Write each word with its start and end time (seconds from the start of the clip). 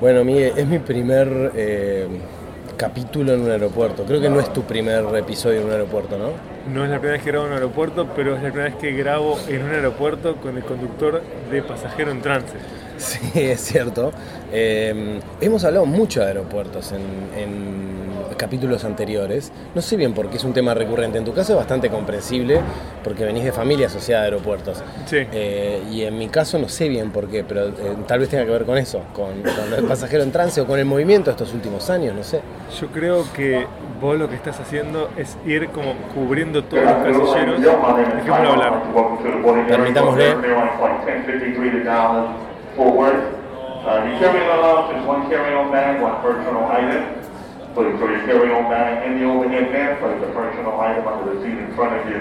Bueno, 0.00 0.24
Miguel, 0.24 0.54
es 0.56 0.66
mi 0.66 0.78
primer 0.78 1.52
eh, 1.54 2.08
capítulo 2.78 3.34
en 3.34 3.42
un 3.42 3.50
aeropuerto. 3.50 4.04
Creo 4.04 4.18
que 4.18 4.30
no 4.30 4.40
es 4.40 4.50
tu 4.50 4.62
primer 4.62 5.04
episodio 5.14 5.60
en 5.60 5.66
un 5.66 5.72
aeropuerto, 5.72 6.16
¿no? 6.16 6.30
No 6.72 6.84
es 6.84 6.90
la 6.90 6.98
primera 6.98 7.18
vez 7.18 7.22
que 7.22 7.30
grabo 7.30 7.44
en 7.44 7.52
un 7.52 7.58
aeropuerto, 7.58 8.08
pero 8.16 8.34
es 8.34 8.42
la 8.42 8.48
primera 8.48 8.70
vez 8.70 8.78
que 8.78 8.92
grabo 8.92 9.38
en 9.46 9.62
un 9.62 9.70
aeropuerto 9.70 10.36
con 10.36 10.56
el 10.56 10.64
conductor 10.64 11.22
de 11.50 11.62
pasajero 11.62 12.12
en 12.12 12.22
trance. 12.22 12.54
Sí, 12.96 13.18
es 13.34 13.60
cierto. 13.60 14.12
Eh, 14.52 15.20
hemos 15.40 15.64
hablado 15.64 15.84
mucho 15.84 16.20
de 16.20 16.28
aeropuertos 16.28 16.92
en, 16.92 17.02
en 17.38 18.09
capítulos 18.40 18.84
anteriores. 18.86 19.52
No 19.74 19.82
sé 19.82 19.98
bien 19.98 20.14
por 20.14 20.30
qué 20.30 20.38
es 20.38 20.44
un 20.44 20.54
tema 20.54 20.72
recurrente. 20.72 21.18
En 21.18 21.26
tu 21.26 21.34
caso 21.34 21.52
es 21.52 21.58
bastante 21.58 21.90
comprensible 21.90 22.58
porque 23.04 23.26
venís 23.26 23.44
de 23.44 23.52
familia 23.52 23.88
asociada 23.88 24.22
a 24.22 24.24
aeropuertos. 24.24 24.82
Sí. 25.04 25.18
Eh, 25.30 25.82
y 25.90 26.04
en 26.04 26.16
mi 26.16 26.28
caso 26.28 26.58
no 26.58 26.70
sé 26.70 26.88
bien 26.88 27.10
por 27.10 27.28
qué, 27.28 27.44
pero 27.44 27.68
eh, 27.68 27.72
tal 28.06 28.20
vez 28.20 28.30
tenga 28.30 28.46
que 28.46 28.50
ver 28.50 28.64
con 28.64 28.78
eso, 28.78 29.02
con, 29.12 29.42
con 29.42 29.74
el 29.76 29.84
pasajero 29.84 30.22
en 30.22 30.32
trance 30.32 30.58
o 30.62 30.66
con 30.66 30.78
el 30.78 30.86
movimiento 30.86 31.26
de 31.26 31.32
estos 31.32 31.52
últimos 31.52 31.90
años, 31.90 32.14
no 32.14 32.22
sé. 32.22 32.40
Yo 32.80 32.86
creo 32.86 33.24
que 33.34 33.66
vos 34.00 34.18
lo 34.18 34.26
que 34.26 34.36
estás 34.36 34.58
haciendo 34.58 35.10
es 35.18 35.36
ir 35.44 35.68
como 35.68 35.92
cubriendo 36.14 36.64
todos 36.64 36.82
los 36.82 36.94
casilleros. 36.94 37.60
Dejémoslo 37.60 38.52
hablar. 38.52 38.82
Permitámosle. 39.68 40.36
Uh, 43.80 44.04
the 44.04 44.18
carry-on 44.20 44.58
allowance 44.58 45.00
is 45.00 45.06
one 45.06 45.26
carry-on 45.30 45.72
bag, 45.72 46.02
one 46.02 46.20
personal 46.20 46.68
item. 46.70 47.19
Please 47.74 47.96
throw 47.98 48.08
your 48.10 48.24
carry-on 48.26 48.68
bag 48.68 49.06
in 49.06 49.18
the 49.20 49.24
overhead 49.26 49.70
bin, 49.70 49.96
place 49.98 50.20
the 50.20 50.32
personal 50.34 50.80
item 50.80 51.06
under 51.06 51.34
the 51.34 51.40
seat 51.42 51.58
in 51.58 51.72
front 51.76 51.92
of 52.00 52.08
you. 52.10 52.20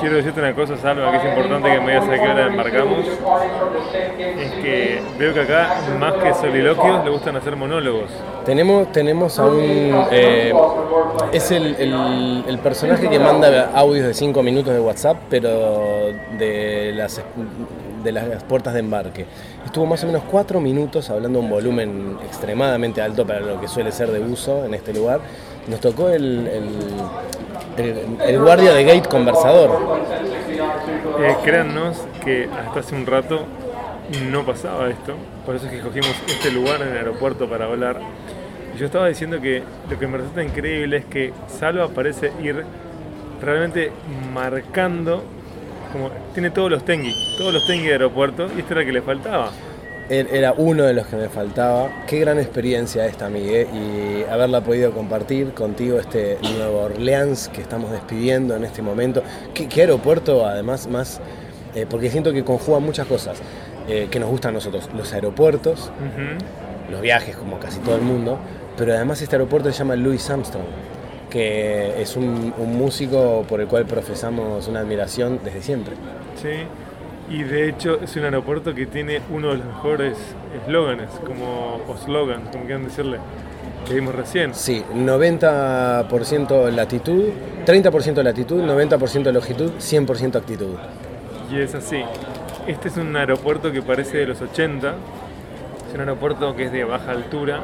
Quiero 0.00 0.16
decirte 0.16 0.40
una 0.40 0.54
cosa, 0.54 0.78
Salva, 0.78 1.10
que 1.10 1.18
es 1.18 1.24
importante 1.26 1.70
que 1.70 1.80
me 1.80 1.92
digas 1.92 2.08
a 2.08 2.12
qué 2.14 2.28
hora 2.28 2.46
embarcamos. 2.46 2.98
Es 4.38 4.50
que 4.62 5.02
veo 5.18 5.34
que 5.34 5.40
acá, 5.42 5.76
más 6.00 6.14
que 6.14 6.32
soliloquios, 6.32 7.04
le 7.04 7.10
gustan 7.10 7.36
hacer 7.36 7.54
monólogos. 7.54 8.10
Tenemos, 8.46 8.90
tenemos 8.92 9.38
a 9.38 9.44
un... 9.44 9.58
eh, 10.10 10.54
es 11.32 11.50
el, 11.50 11.76
el- 11.78 12.44
el 12.48 12.58
personaje 12.60 13.10
que 13.10 13.18
manda 13.18 13.70
audios 13.74 14.06
de 14.06 14.14
5 14.14 14.42
minutos 14.42 14.72
de 14.72 14.80
WhatsApp, 14.80 15.18
pero 15.28 16.12
de 16.38 16.92
las, 16.94 17.22
de 18.02 18.12
las 18.12 18.42
puertas 18.44 18.74
de 18.74 18.80
embarque. 18.80 19.26
Estuvo 19.64 19.86
más 19.86 20.02
o 20.04 20.06
menos 20.06 20.22
4 20.30 20.60
minutos 20.60 21.10
hablando 21.10 21.40
un 21.40 21.50
volumen 21.50 22.18
extremadamente 22.24 23.02
alto 23.02 23.26
para 23.26 23.40
lo 23.40 23.60
que 23.60 23.68
suele 23.68 23.92
ser 23.92 24.10
de 24.10 24.20
uso 24.20 24.64
en 24.64 24.74
este 24.74 24.92
lugar. 24.92 25.20
Nos 25.68 25.80
tocó 25.80 26.08
el, 26.08 26.48
el, 27.76 28.38
guardia 28.40 28.72
de 28.72 28.84
gate 28.84 29.08
conversador. 29.08 29.98
Eh, 31.20 31.36
créannos 31.44 31.98
que 32.24 32.48
hasta 32.48 32.80
hace 32.80 32.94
un 32.94 33.06
rato 33.06 33.44
no 34.30 34.44
pasaba 34.46 34.88
esto, 34.88 35.14
por 35.44 35.56
eso 35.56 35.66
es 35.66 35.72
que 35.72 35.78
escogimos 35.78 36.14
este 36.26 36.50
lugar 36.50 36.80
en 36.82 36.88
el 36.88 36.98
aeropuerto 36.98 37.48
para 37.48 37.66
hablar. 37.66 38.00
Yo 38.78 38.86
estaba 38.86 39.08
diciendo 39.08 39.40
que 39.40 39.62
lo 39.90 39.98
que 39.98 40.06
me 40.06 40.18
resulta 40.18 40.42
increíble 40.42 40.98
es 40.98 41.04
que 41.04 41.32
Salva 41.48 41.88
parece 41.88 42.32
ir 42.42 42.64
realmente 43.42 43.92
marcando, 44.32 45.24
como 45.92 46.10
tiene 46.34 46.50
todos 46.50 46.70
los 46.70 46.84
tengi, 46.84 47.12
todos 47.36 47.52
los 47.52 47.66
tengi 47.66 47.86
de 47.86 47.92
aeropuerto, 47.92 48.48
y 48.56 48.60
esto 48.60 48.74
era 48.74 48.84
que 48.84 48.92
le 48.92 49.02
faltaba. 49.02 49.50
Era 50.10 50.54
uno 50.56 50.84
de 50.84 50.94
los 50.94 51.06
que 51.06 51.16
me 51.16 51.28
faltaba. 51.28 51.90
Qué 52.06 52.18
gran 52.18 52.38
experiencia 52.38 53.04
esta, 53.04 53.28
Miguel, 53.28 53.66
y 53.74 54.24
haberla 54.30 54.62
podido 54.62 54.92
compartir 54.92 55.52
contigo 55.52 55.98
este 55.98 56.38
Nuevo 56.56 56.80
Orleans 56.84 57.50
que 57.50 57.60
estamos 57.60 57.90
despidiendo 57.90 58.56
en 58.56 58.64
este 58.64 58.80
momento. 58.80 59.22
Qué, 59.52 59.68
qué 59.68 59.82
aeropuerto, 59.82 60.46
además, 60.46 60.86
más. 60.88 61.20
eh, 61.74 61.86
porque 61.88 62.10
siento 62.10 62.32
que 62.32 62.42
conjuga 62.44 62.78
muchas 62.78 63.06
cosas 63.06 63.38
eh, 63.86 64.08
que 64.10 64.18
nos 64.18 64.30
gustan 64.30 64.50
a 64.50 64.54
nosotros: 64.54 64.88
los 64.96 65.12
aeropuertos, 65.12 65.90
los 66.90 67.00
viajes, 67.00 67.36
como 67.36 67.58
casi 67.58 67.78
todo 67.80 67.96
el 67.96 68.02
mundo, 68.02 68.38
pero 68.76 68.94
además 68.94 69.20
este 69.20 69.36
aeropuerto 69.36 69.70
se 69.70 69.78
llama 69.78 69.94
Louis 69.96 70.30
Armstrong, 70.30 70.64
que 71.30 72.00
es 72.00 72.16
un, 72.16 72.52
un 72.56 72.76
músico 72.76 73.44
por 73.48 73.60
el 73.60 73.66
cual 73.66 73.84
profesamos 73.86 74.68
una 74.68 74.80
admiración 74.80 75.40
desde 75.44 75.62
siempre. 75.62 75.94
Sí, 76.40 76.66
y 77.30 77.42
de 77.42 77.68
hecho 77.68 77.98
es 78.02 78.16
un 78.16 78.24
aeropuerto 78.24 78.74
que 78.74 78.86
tiene 78.86 79.20
uno 79.30 79.48
de 79.50 79.58
los 79.58 79.66
mejores 79.66 80.16
eslóganes, 80.62 81.10
como, 81.26 81.80
o 81.86 81.96
slogans, 81.96 82.48
como 82.50 82.64
quieran 82.64 82.84
decirle, 82.84 83.18
que 83.86 83.94
vimos 83.94 84.14
recién. 84.14 84.54
Sí, 84.54 84.82
90% 84.94 86.70
latitud, 86.70 87.24
30% 87.66 88.22
latitud, 88.22 88.62
90% 88.62 89.32
longitud, 89.32 89.72
100% 89.78 90.36
actitud. 90.36 90.74
Y 91.50 91.60
es 91.60 91.74
así. 91.74 92.02
Este 92.66 92.88
es 92.88 92.96
un 92.96 93.14
aeropuerto 93.16 93.72
que 93.72 93.82
parece 93.82 94.18
de 94.18 94.26
los 94.26 94.40
80. 94.40 94.94
Es 95.88 95.94
un 95.94 96.00
aeropuerto 96.00 96.54
que 96.56 96.64
es 96.64 96.72
de 96.72 96.84
baja 96.84 97.12
altura, 97.12 97.60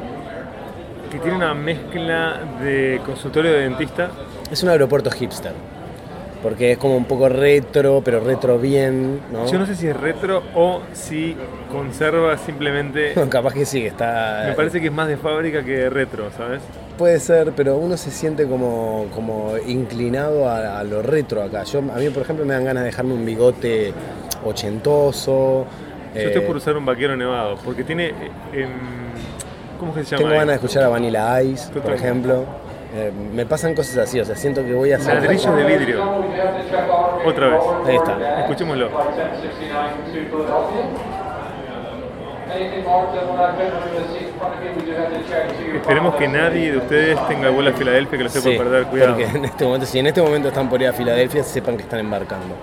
que 1.15 1.21
tiene 1.21 1.37
una 1.37 1.53
mezcla 1.53 2.41
de 2.61 2.99
consultorio 3.05 3.51
de 3.53 3.59
dentista. 3.61 4.09
Es 4.51 4.61
un 4.63 4.69
aeropuerto 4.69 5.09
hipster, 5.09 5.53
porque 6.43 6.73
es 6.73 6.77
como 6.77 6.97
un 6.97 7.05
poco 7.05 7.29
retro, 7.29 8.01
pero 8.03 8.19
retro 8.19 8.59
bien, 8.59 9.21
¿no? 9.31 9.49
Yo 9.49 9.57
no 9.57 9.65
sé 9.65 9.75
si 9.75 9.87
es 9.87 9.95
retro 9.95 10.43
o 10.53 10.81
si 10.91 11.37
conserva 11.71 12.37
simplemente... 12.37 13.13
Capaz 13.29 13.53
que 13.53 13.65
sí, 13.65 13.85
está... 13.85 14.43
Me 14.47 14.55
parece 14.55 14.81
que 14.81 14.87
es 14.87 14.93
más 14.93 15.07
de 15.07 15.15
fábrica 15.15 15.63
que 15.63 15.71
de 15.71 15.89
retro, 15.89 16.29
¿sabes? 16.35 16.61
Puede 16.97 17.19
ser, 17.21 17.53
pero 17.55 17.77
uno 17.77 17.95
se 17.95 18.11
siente 18.11 18.45
como, 18.45 19.05
como 19.15 19.53
inclinado 19.65 20.49
a, 20.49 20.79
a 20.79 20.83
lo 20.83 21.01
retro 21.01 21.41
acá. 21.43 21.63
Yo, 21.63 21.79
a 21.79 21.97
mí, 21.97 22.09
por 22.09 22.23
ejemplo, 22.23 22.45
me 22.45 22.53
dan 22.53 22.65
ganas 22.65 22.83
de 22.83 22.89
dejarme 22.89 23.13
un 23.13 23.25
bigote 23.25 23.93
ochentoso. 24.43 25.65
Yo 26.13 26.19
eh, 26.19 26.25
estoy 26.25 26.41
por 26.41 26.57
usar 26.57 26.75
un 26.75 26.85
vaquero 26.85 27.15
nevado, 27.15 27.55
porque 27.63 27.85
tiene... 27.85 28.09
eh, 28.51 28.67
¿Cómo 29.79 29.93
que 29.93 30.03
se 30.03 30.11
llama? 30.11 30.17
Tengo 30.23 30.29
ganas 30.31 30.47
de 30.47 30.53
escuchar 30.55 30.83
a 30.83 30.87
Vanilla 30.89 31.41
Ice, 31.43 31.71
por 31.71 31.81
Total. 31.81 31.97
ejemplo. 31.97 32.45
Eh, 32.95 33.11
me 33.33 33.45
pasan 33.45 33.75
cosas 33.75 33.97
así, 33.97 34.19
o 34.19 34.25
sea, 34.25 34.35
siento 34.37 34.63
que 34.63 34.73
voy 34.73 34.93
a 34.93 34.95
hacer... 34.95 35.15
Ladrillos 35.15 35.55
de 35.57 35.63
vidrio. 35.65 36.03
Otra 37.25 37.47
vez. 37.49 37.61
Ahí 37.87 37.95
está. 37.97 38.39
Escuchémoslo. 38.41 38.89
Esperemos 45.75 46.15
que 46.15 46.27
nadie 46.27 46.71
de 46.71 46.77
ustedes 46.77 47.27
tenga 47.27 47.49
vuelo 47.49 47.69
a 47.69 47.73
Filadelfia 47.73 48.17
que 48.17 48.23
lo 48.23 48.29
sepa 48.29 48.49
Sí, 48.49 48.57
perder. 48.57 48.85
Cuidado. 48.85 49.19
En 49.19 49.45
este 49.45 49.65
momento, 49.65 49.85
si 49.85 49.99
en 49.99 50.07
este 50.07 50.21
momento 50.21 50.47
están 50.49 50.69
por 50.69 50.81
ir 50.81 50.87
a 50.87 50.93
Filadelfia, 50.93 51.43
sepan 51.43 51.77
que 51.77 51.83
están 51.83 51.99
embarcando. 51.99 52.55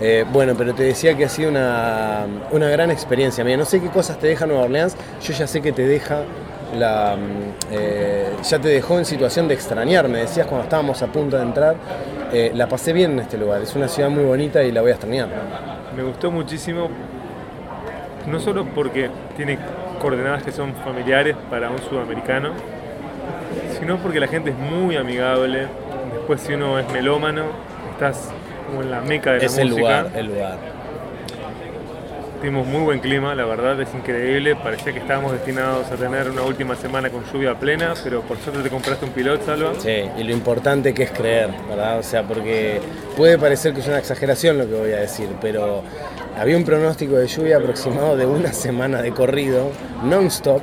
Eh, 0.00 0.24
bueno, 0.32 0.54
pero 0.56 0.74
te 0.74 0.82
decía 0.82 1.16
que 1.16 1.24
ha 1.24 1.28
sido 1.28 1.50
una, 1.50 2.26
una 2.50 2.68
gran 2.68 2.90
experiencia. 2.90 3.44
Mira, 3.44 3.56
no 3.56 3.64
sé 3.64 3.80
qué 3.80 3.88
cosas 3.88 4.18
te 4.18 4.26
deja 4.26 4.46
Nueva 4.46 4.64
Orleans, 4.64 4.96
yo 5.22 5.32
ya 5.32 5.46
sé 5.46 5.62
que 5.62 5.72
te 5.72 5.86
deja 5.86 6.22
la. 6.76 7.16
mm, 7.16 7.72
eh, 7.72 8.32
ya 8.42 8.58
te 8.58 8.68
dejó 8.68 8.98
en 8.98 9.04
situación 9.04 9.48
de 9.48 9.54
extrañar. 9.54 10.08
Me 10.08 10.18
decías 10.18 10.46
cuando 10.46 10.64
estábamos 10.64 11.00
a 11.02 11.06
punto 11.06 11.36
de 11.36 11.42
entrar, 11.42 11.76
eh, 12.32 12.50
la 12.54 12.68
pasé 12.68 12.92
bien 12.92 13.12
en 13.12 13.20
este 13.20 13.38
lugar. 13.38 13.62
Es 13.62 13.74
una 13.76 13.88
ciudad 13.88 14.10
muy 14.10 14.24
bonita 14.24 14.62
y 14.62 14.72
la 14.72 14.80
voy 14.80 14.90
a 14.90 14.94
extrañar. 14.94 15.28
Me 15.96 16.02
gustó 16.02 16.30
muchísimo, 16.30 16.88
no 18.26 18.40
solo 18.40 18.64
porque 18.64 19.10
tiene 19.36 19.58
coordenadas 20.00 20.42
que 20.42 20.50
son 20.52 20.74
familiares 20.74 21.36
para 21.48 21.70
un 21.70 21.78
sudamericano, 21.78 22.50
sino 23.78 23.98
porque 23.98 24.18
la 24.18 24.26
gente 24.26 24.50
es 24.50 24.58
muy 24.58 24.96
amigable. 24.96 25.68
Después, 26.12 26.40
si 26.40 26.54
uno 26.54 26.78
es 26.78 26.90
melómano, 26.92 27.44
estás 27.92 28.30
como 28.74 28.82
en 28.82 28.90
la 28.90 29.00
meca 29.00 29.32
de 29.32 29.38
la 29.38 29.44
Es 29.46 29.56
el 29.58 29.68
música. 29.70 29.80
lugar, 30.02 30.10
el 30.16 30.26
lugar. 30.26 30.58
Tuvimos 32.40 32.66
muy 32.66 32.82
buen 32.82 32.98
clima, 33.00 33.34
la 33.34 33.46
verdad 33.46 33.80
es 33.80 33.88
increíble. 33.94 34.54
Parecía 34.54 34.92
que 34.92 34.98
estábamos 34.98 35.32
destinados 35.32 35.90
a 35.90 35.94
tener 35.96 36.28
una 36.28 36.42
última 36.42 36.76
semana 36.76 37.08
con 37.08 37.24
lluvia 37.32 37.54
plena, 37.58 37.94
pero 38.04 38.20
por 38.20 38.36
suerte 38.36 38.62
te 38.62 38.68
compraste 38.68 39.06
un 39.06 39.12
pilot, 39.12 39.46
Salva. 39.46 39.72
Sí, 39.78 40.02
y 40.18 40.22
lo 40.24 40.32
importante 40.32 40.92
que 40.92 41.04
es 41.04 41.10
creer, 41.10 41.48
¿verdad? 41.68 41.98
O 42.00 42.02
sea, 42.02 42.22
porque 42.22 42.80
puede 43.16 43.38
parecer 43.38 43.72
que 43.72 43.80
es 43.80 43.86
una 43.88 43.98
exageración 43.98 44.58
lo 44.58 44.66
que 44.66 44.74
voy 44.74 44.92
a 44.92 44.98
decir, 44.98 45.28
pero 45.40 45.82
había 46.38 46.56
un 46.58 46.64
pronóstico 46.66 47.14
de 47.16 47.28
lluvia 47.28 47.56
aproximado 47.56 48.14
de 48.14 48.26
una 48.26 48.52
semana 48.52 49.00
de 49.00 49.12
corrido, 49.12 49.70
non-stop, 50.02 50.60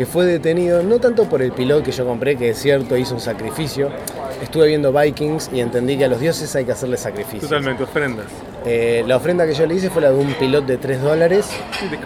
que 0.00 0.06
fue 0.06 0.24
detenido 0.24 0.82
no 0.82 0.98
tanto 0.98 1.28
por 1.28 1.42
el 1.42 1.52
pilot 1.52 1.84
que 1.84 1.92
yo 1.92 2.06
compré, 2.06 2.34
que 2.34 2.48
es 2.48 2.58
cierto, 2.58 2.96
hizo 2.96 3.12
un 3.12 3.20
sacrificio. 3.20 3.90
Estuve 4.42 4.68
viendo 4.68 4.94
Vikings 4.94 5.50
y 5.52 5.60
entendí 5.60 5.98
que 5.98 6.06
a 6.06 6.08
los 6.08 6.18
dioses 6.18 6.56
hay 6.56 6.64
que 6.64 6.72
hacerle 6.72 6.96
sacrificios. 6.96 7.42
Totalmente, 7.42 7.82
ofrendas. 7.82 8.24
Eh, 8.64 9.04
la 9.06 9.16
ofrenda 9.18 9.44
que 9.46 9.52
yo 9.52 9.66
le 9.66 9.74
hice 9.74 9.90
fue 9.90 10.00
la 10.00 10.10
de 10.10 10.16
un 10.16 10.32
pilot 10.32 10.64
de 10.64 10.78
3 10.78 11.02
dólares, 11.02 11.50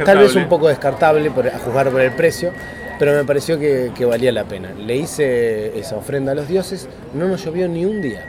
tal 0.05 0.19
vez 0.19 0.35
un 0.35 0.49
poco 0.49 0.67
descartable 0.67 1.31
por- 1.31 1.47
a 1.47 1.57
juzgar 1.61 1.89
por 1.91 2.01
el 2.01 2.11
precio, 2.11 2.51
pero 2.99 3.13
me 3.13 3.23
pareció 3.23 3.61
que, 3.61 3.93
que 3.97 4.05
valía 4.05 4.33
la 4.33 4.43
pena. 4.43 4.71
Le 4.77 4.97
hice 4.97 5.79
esa 5.79 5.95
ofrenda 5.95 6.33
a 6.33 6.35
los 6.35 6.49
dioses, 6.49 6.89
no 7.15 7.29
nos 7.29 7.45
llovió 7.45 7.69
ni 7.69 7.85
un 7.85 8.03
día. 8.03 8.27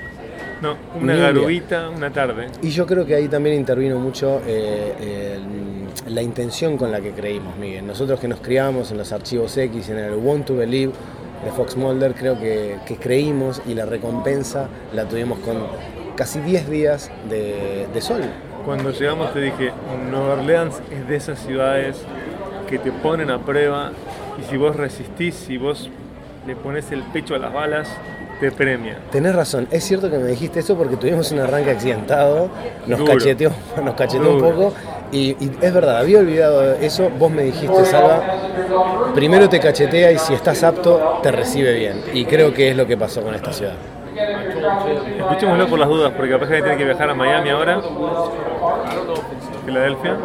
No, 0.62 0.78
una 1.02 1.16
garubita, 1.16 1.90
una 1.90 2.12
tarde. 2.14 2.50
Y 2.62 2.70
yo 2.70 2.86
creo 2.86 3.04
que 3.04 3.16
ahí 3.16 3.28
también 3.28 3.56
intervino 3.56 3.98
mucho 3.98 4.44
eh, 4.46 5.34
el- 5.38 5.65
la 6.08 6.22
intención 6.22 6.78
con 6.78 6.92
la 6.92 7.02
que 7.02 7.12
creímos, 7.12 7.56
Miguel. 7.58 7.86
Nosotros 7.86 8.20
que 8.20 8.28
nos 8.28 8.40
criamos 8.40 8.92
en 8.92 8.98
los 8.98 9.12
archivos 9.12 9.58
X, 9.58 9.90
en 9.90 9.98
el 9.98 10.16
Want 10.16 10.46
to 10.46 10.56
Believe 10.56 10.94
de 11.44 11.52
Fox 11.52 11.76
Mulder, 11.76 12.14
creo 12.14 12.40
que, 12.40 12.78
que 12.86 12.98
creímos 12.98 13.62
y 13.66 13.74
la 13.74 13.86
recompensa 13.86 14.70
la 14.94 15.06
tuvimos 15.06 15.40
con 15.40 15.58
casi 16.16 16.40
10 16.40 16.70
días 16.70 17.12
de, 17.30 17.88
de 17.94 18.02
sol. 18.02 18.22
Cuando 18.66 18.92
llegamos 18.92 19.34
te 19.34 19.42
dije, 19.42 19.72
Nueva 20.10 20.34
Orleans 20.34 20.82
es 20.92 21.08
de 21.08 21.16
esas 21.16 21.40
ciudades 21.40 21.98
que 22.70 22.80
te 22.80 22.92
ponen 22.92 23.30
a 23.30 23.40
prueba 23.40 23.92
y 24.40 24.50
si 24.50 24.58
vos 24.58 24.76
resistís, 24.76 25.36
si 25.36 25.58
vos 25.58 25.90
le 26.48 26.56
pones 26.56 26.92
el 26.92 27.04
pecho 27.04 27.36
a 27.36 27.40
las 27.40 27.54
balas, 27.54 27.88
te 28.40 28.52
premia. 28.52 28.98
Tenés 29.12 29.36
razón, 29.36 29.68
es 29.72 29.84
cierto 29.84 30.10
que 30.10 30.18
me 30.18 30.28
dijiste 30.28 30.60
eso 30.60 30.76
porque 30.76 30.98
tuvimos 30.98 31.32
un 31.32 31.40
arranque 31.40 31.72
accidentado, 31.72 32.50
nos 32.86 33.00
Duro. 33.00 33.14
cacheteó, 33.14 33.52
nos 33.84 33.96
cacheteó 33.96 34.32
un 34.36 34.42
poco 34.42 34.74
y, 35.12 35.32
y 35.40 35.52
es 35.62 35.74
verdad, 35.74 35.98
había 35.98 36.20
olvidado 36.20 36.74
eso, 36.76 37.10
vos 37.18 37.32
me 37.32 37.44
dijiste, 37.44 37.86
Salva, 37.86 38.22
primero 39.14 39.48
te 39.50 39.60
cachetea 39.60 40.12
y 40.12 40.18
si 40.18 40.34
estás 40.34 40.64
apto 40.64 41.20
te 41.24 41.32
recibe 41.32 41.74
bien 41.74 42.04
y 42.14 42.26
creo 42.26 42.54
que 42.54 42.70
es 42.72 42.78
lo 42.78 42.86
que 42.86 42.98
pasó 42.98 43.22
con 43.22 43.34
esta 43.36 43.54
ciudad. 43.54 43.76
Escuchémoslo 45.20 45.68
por 45.68 45.80
las 45.80 45.90
dudas, 45.90 46.14
porque 46.16 46.32
capaz 46.32 46.48
que 46.48 46.62
tiene 46.62 46.78
que 46.78 46.86
viajar 46.86 47.10
a 47.10 47.14
Miami 47.14 47.50
ahora. 47.50 47.82
Filadelfia. 49.66 50.16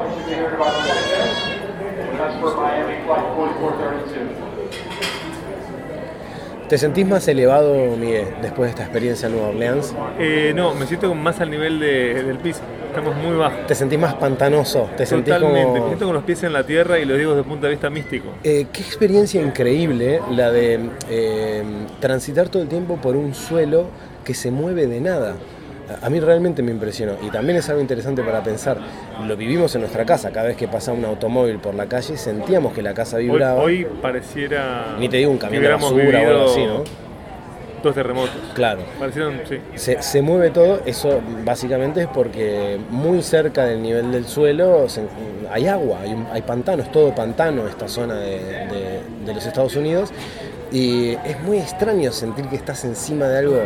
¿Te 6.71 6.79
sentís 6.79 7.05
más 7.05 7.27
elevado, 7.27 7.75
Miguel, 7.97 8.27
después 8.43 8.69
de 8.69 8.71
esta 8.71 8.83
experiencia 8.85 9.27
en 9.27 9.33
Nueva 9.33 9.49
Orleans? 9.49 9.93
Eh, 10.21 10.53
no, 10.55 10.73
me 10.73 10.87
siento 10.87 11.13
más 11.17 11.41
al 11.41 11.51
nivel 11.51 11.81
de- 11.81 12.23
del 12.23 12.39
piso. 12.39 12.61
Estamos 12.87 13.17
muy 13.17 13.37
bajos. 13.37 13.67
¿Te 13.67 13.75
sentís 13.75 13.99
más 13.99 14.15
pantanoso? 14.15 14.89
¿Te 14.97 15.05
sentís 15.05 15.35
Totalmente. 15.35 15.63
como... 15.67 15.75
Me 15.83 15.87
siento 15.89 16.05
con 16.07 16.15
los 16.15 16.23
pies 16.23 16.45
en 16.45 16.53
la 16.53 16.65
tierra 16.65 17.01
y 17.01 17.05
lo 17.07 17.17
digo 17.17 17.31
desde 17.31 17.41
el 17.43 17.47
punto 17.49 17.67
de 17.67 17.73
vista 17.73 17.91
místico. 17.91 18.29
Eh, 18.45 18.67
qué 18.73 18.83
experiencia 18.83 19.43
increíble 19.43 20.21
la 20.31 20.53
de 20.53 20.79
eh, 21.09 21.65
transitar 21.99 22.49
todo 22.49 22.63
el 22.63 22.69
tiempo 22.69 22.99
por 22.99 23.17
un 23.17 23.35
suelo 23.35 23.87
que 24.25 24.35
se 24.35 24.53
mueve 24.53 24.87
de 24.87 25.01
nada. 25.01 25.35
A- 26.03 26.11
mí 26.11 26.21
realmente 26.21 26.63
me 26.63 26.71
impresionó 26.71 27.15
y 27.23 27.31
también 27.31 27.59
es 27.59 27.69
algo 27.69 27.81
interesante 27.81 28.23
para 28.23 28.43
pensar. 28.43 28.79
Lo 29.27 29.37
vivimos 29.37 29.75
en 29.75 29.83
nuestra 29.83 30.05
casa, 30.05 30.31
cada 30.31 30.49
vez 30.49 30.57
que 30.57 30.69
pasaba 30.69 30.97
un 30.99 31.05
automóvil 31.05 31.59
por 31.59 31.75
la 31.75 31.87
calle 31.87 32.17
sentíamos 32.17 32.73
que 32.73 32.83
la 32.83 32.95
casa 32.95 33.19
vibraba. 33.19 33.61
hoy 33.63 33.87
pareciera. 34.03 34.97
Ni 34.99 35.09
te 35.09 35.17
digo 35.19 35.31
un 35.31 35.39
camión 35.39 35.63
de 35.63 35.69
basura 35.71 36.21
o 36.23 36.27
algo 36.29 36.45
así, 36.51 36.65
¿no? 36.65 36.85
Dos 37.83 37.95
terremotos. 37.95 38.37
Claro. 38.55 38.83
Parecieron, 38.99 39.41
sí. 39.49 39.57
Se, 39.75 40.03
se 40.03 40.21
mueve 40.21 40.51
todo, 40.51 40.83
eso 40.85 41.21
básicamente 41.47 42.03
es 42.03 42.09
porque 42.09 42.79
muy 42.91 43.23
cerca 43.23 43.65
del 43.65 43.81
nivel 43.83 44.13
del 44.13 44.27
suelo 44.27 44.87
se- 44.89 45.01
hay 45.51 45.67
agua, 45.67 46.01
hay, 46.03 46.15
hay 46.31 46.43
pantano, 46.43 46.83
es 46.83 46.93
todo 46.93 47.15
pantano 47.15 47.67
esta 47.67 47.89
zona 47.89 48.17
de, 48.17 48.39
de- 48.39 49.01
de 49.25 49.35
los 49.35 49.47
Estados 49.47 49.75
Unidos 49.77 50.11
y 50.71 51.13
es 51.25 51.41
muy 51.43 51.57
extraño 51.59 52.13
sentir 52.13 52.45
que 52.49 52.57
estás 52.57 52.85
encima 52.85 53.27
de 53.29 53.39
algo 53.39 53.61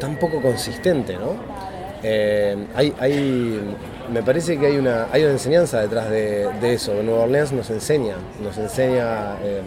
tan 0.00 0.16
poco 0.16 0.40
consistente, 0.40 1.14
¿no? 1.16 1.34
Eh, 2.02 2.56
hay, 2.76 3.60
me 4.12 4.22
parece 4.22 4.56
que 4.58 4.66
hay 4.66 4.76
una, 4.76 5.08
hay 5.12 5.22
una 5.24 5.32
enseñanza 5.32 5.80
detrás 5.80 6.08
de, 6.10 6.48
eso, 6.62 6.94
Nueva 7.02 7.24
Orleans 7.24 7.52
nos 7.52 7.70
enseña, 7.70 8.14
nos 8.42 8.56
enseña... 8.58 9.34
eh, 9.42 9.62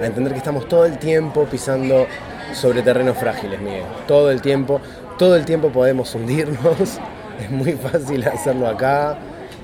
a 0.00 0.06
entender 0.06 0.32
que 0.32 0.38
estamos 0.38 0.68
todo 0.68 0.84
el 0.86 0.98
tiempo 0.98 1.44
pisando 1.44 2.06
sobre 2.52 2.82
terrenos 2.82 3.16
frágiles, 3.16 3.60
Miguel. 3.60 3.84
Todo 4.08 4.30
el 4.32 4.42
tiempo, 4.42 4.80
todo 5.18 5.36
el 5.36 5.44
tiempo 5.44 5.68
podemos 5.70 6.14
hundirnos. 6.14 6.98
Es 7.40 7.50
muy 7.50 7.72
fácil 7.72 8.24
hacerlo 8.28 8.68
acá. 8.68 9.16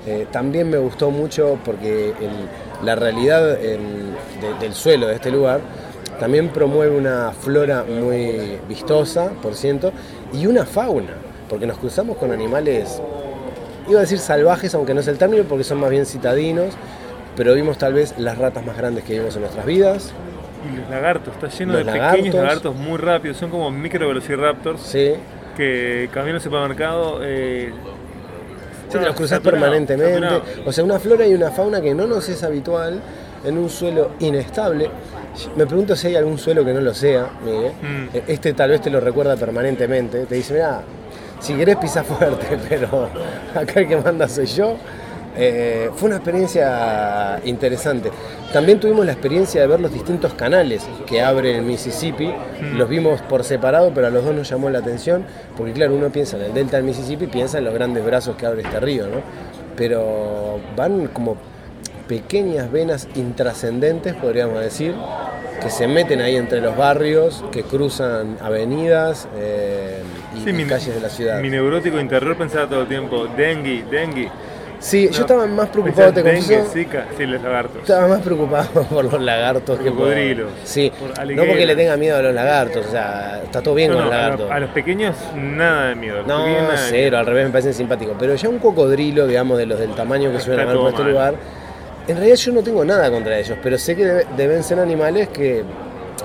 Eh, 0.05 0.27
también 0.31 0.69
me 0.69 0.77
gustó 0.77 1.09
mucho 1.09 1.57
porque 1.63 2.13
la 2.83 2.95
realidad 2.95 3.57
de- 3.57 3.77
del 4.59 4.73
suelo 4.73 5.07
de 5.07 5.15
este 5.15 5.31
lugar 5.31 5.61
también 6.19 6.49
promueve 6.49 6.97
una 6.97 7.31
flora 7.31 7.83
muy 7.87 8.57
vistosa, 8.67 9.29
por 9.41 9.55
ciento, 9.55 9.91
y 10.33 10.47
una 10.47 10.65
fauna, 10.65 11.13
porque 11.51 11.67
nos 11.67 11.77
cruzamos 11.77 12.15
con 12.17 12.31
animales 12.31 13.01
iba 13.89 13.99
a 13.99 14.01
decir 14.01 14.19
salvajes, 14.19 14.73
aunque 14.73 14.93
no 14.93 15.01
es 15.01 15.07
el 15.09 15.17
término, 15.17 15.43
porque 15.43 15.65
son 15.65 15.79
más 15.79 15.89
bien 15.89 16.05
citadinos, 16.05 16.73
pero 17.35 17.53
vimos 17.53 17.77
tal 17.77 17.93
vez 17.93 18.13
las 18.17 18.37
ratas 18.37 18.65
más 18.65 18.77
grandes 18.77 19.03
que 19.03 19.19
vimos 19.19 19.35
en 19.35 19.41
nuestras 19.41 19.65
vidas. 19.65 20.13
Y 20.71 20.77
los 20.77 20.89
lagartos, 20.89 21.33
está 21.33 21.47
lleno 21.49 21.73
Los 21.73 21.79
de 21.85 21.91
lagartos. 21.91 22.15
pequeños 22.17 22.35
lagartos 22.35 22.75
muy 22.75 22.97
rápidos, 22.97 23.37
son 23.37 23.49
como 23.49 23.69
micro 23.69 24.07
velociraptors 24.07 24.81
Sí, 24.81 25.13
que 25.57 26.09
caminan 26.13 26.35
al 26.35 26.41
supermercado. 26.41 27.19
Eh, 27.21 27.71
sí 28.89 28.97
te 28.97 29.05
los 29.05 29.15
cruzás 29.15 29.39
saturado, 29.39 29.59
permanentemente. 29.61 30.13
saturado. 30.13 30.43
O 30.65 30.71
sea, 30.71 30.83
una 30.85 30.99
flora 30.99 31.27
y 31.27 31.33
una 31.33 31.51
fauna 31.51 31.81
que 31.81 31.93
no 31.93 32.07
nos 32.07 32.29
es 32.29 32.43
habitual 32.43 33.01
en 33.43 33.57
un 33.57 33.69
suelo 33.69 34.11
inestable. 34.19 34.89
Me 35.57 35.65
pregunto 35.65 35.95
si 35.95 36.07
hay 36.07 36.15
algún 36.15 36.37
suelo 36.37 36.63
que 36.63 36.73
no 36.73 36.79
lo 36.81 36.93
sea, 36.93 37.27
Miguel. 37.43 37.71
Mm. 37.81 38.17
Este 38.27 38.53
tal 38.53 38.69
vez 38.69 38.79
te 38.81 38.89
lo 38.89 38.99
recuerda 39.01 39.35
permanentemente. 39.35 40.25
Te 40.27 40.35
dice, 40.35 40.53
mira, 40.53 40.81
si 41.41 41.53
querés 41.55 41.75
pisar 41.77 42.05
fuerte, 42.05 42.57
pero 42.69 43.09
acá 43.53 43.81
el 43.81 43.87
que 43.87 43.97
manda 43.97 44.27
soy 44.27 44.45
yo. 44.45 44.77
Eh, 45.35 45.89
fue 45.95 46.07
una 46.07 46.17
experiencia 46.17 47.39
interesante. 47.45 48.11
También 48.51 48.79
tuvimos 48.81 49.05
la 49.05 49.13
experiencia 49.13 49.61
de 49.61 49.67
ver 49.67 49.79
los 49.79 49.93
distintos 49.93 50.33
canales 50.33 50.85
que 51.07 51.21
abre 51.21 51.57
el 51.57 51.63
Mississippi. 51.63 52.27
Mm. 52.27 52.77
Los 52.77 52.89
vimos 52.89 53.21
por 53.21 53.43
separado, 53.43 53.91
pero 53.93 54.07
a 54.07 54.09
los 54.09 54.25
dos 54.25 54.35
nos 54.35 54.49
llamó 54.49 54.69
la 54.69 54.79
atención, 54.79 55.25
porque 55.55 55.71
claro, 55.71 55.95
uno 55.95 56.09
piensa 56.09 56.35
en 56.35 56.43
el 56.43 56.53
delta 56.53 56.77
del 56.77 56.85
Mississippi, 56.85 57.27
piensa 57.27 57.59
en 57.59 57.65
los 57.65 57.73
grandes 57.73 58.03
brazos 58.03 58.35
que 58.35 58.45
abre 58.45 58.61
este 58.61 58.79
río, 58.81 59.07
¿no? 59.07 59.21
Pero 59.77 60.59
van 60.75 61.07
como 61.07 61.37
pequeñas 62.09 62.69
venas 62.69 63.07
intrascendentes, 63.15 64.13
podríamos 64.15 64.59
decir, 64.59 64.93
que 65.61 65.69
se 65.69 65.87
meten 65.87 66.19
ahí 66.19 66.35
entre 66.35 66.59
los 66.59 66.75
barrios, 66.75 67.41
que 67.51 67.63
cruzan 67.63 68.37
avenidas 68.41 69.29
eh, 69.37 70.01
Sí, 70.43 70.65
calles 70.65 70.95
de 70.95 71.01
la 71.01 71.09
ciudad. 71.09 71.39
mi 71.41 71.49
neurótico 71.49 71.99
interior 71.99 72.35
pensaba 72.37 72.67
todo 72.67 72.81
el 72.81 72.87
tiempo, 72.87 73.27
dengue, 73.35 73.83
dengue. 73.89 74.29
Sí, 74.79 75.09
yo 75.11 75.21
estaba 75.21 75.45
más 75.45 75.69
preocupado, 75.69 76.11
te 76.11 76.23
dengue, 76.23 76.39
confieso. 76.39 76.71
zika, 76.71 77.05
sí, 77.15 77.25
los 77.27 77.39
lagartos. 77.43 77.81
Estaba 77.83 78.07
más 78.07 78.21
preocupado 78.21 78.81
por 78.89 79.05
los 79.05 79.21
lagartos 79.21 79.77
que 79.77 79.91
por 79.91 79.99
Cocodrilos, 79.99 80.47
Sí, 80.63 80.91
por 80.99 81.09
no 81.27 81.45
porque 81.45 81.65
le 81.67 81.75
tenga 81.75 81.95
miedo 81.97 82.17
a 82.17 82.21
los 82.23 82.33
lagartos, 82.33 82.87
o 82.87 82.89
sea, 82.89 83.41
está 83.43 83.61
todo 83.61 83.75
bien 83.75 83.91
No, 83.91 83.97
con 83.97 84.05
no, 84.05 84.09
los 84.11 84.19
lagartos. 84.19 84.49
a 84.51 84.59
los 84.59 84.69
pequeños 84.71 85.15
nada 85.35 85.89
de 85.89 85.95
miedo. 85.95 86.23
No, 86.25 86.47
nada 86.47 86.73
cero, 86.77 86.97
miedo. 87.11 87.17
al 87.19 87.25
revés 87.27 87.45
me 87.45 87.51
parecen 87.51 87.73
simpáticos. 87.75 88.15
Pero 88.17 88.33
ya 88.33 88.49
un 88.49 88.57
cocodrilo, 88.57 89.27
digamos, 89.27 89.59
de 89.59 89.67
los 89.67 89.77
del 89.79 89.91
tamaño 89.93 90.31
que 90.31 90.39
suelen 90.39 90.61
haber 90.67 90.77
por 90.79 90.89
este 90.89 91.03
lugar, 91.03 91.35
en 92.07 92.15
realidad 92.15 92.35
yo 92.37 92.51
no 92.51 92.63
tengo 92.63 92.83
nada 92.83 93.11
contra 93.11 93.37
ellos, 93.37 93.59
pero 93.61 93.77
sé 93.77 93.95
que 93.95 94.03
debe- 94.03 94.25
deben 94.35 94.63
ser 94.63 94.79
animales 94.79 95.27
que, 95.27 95.63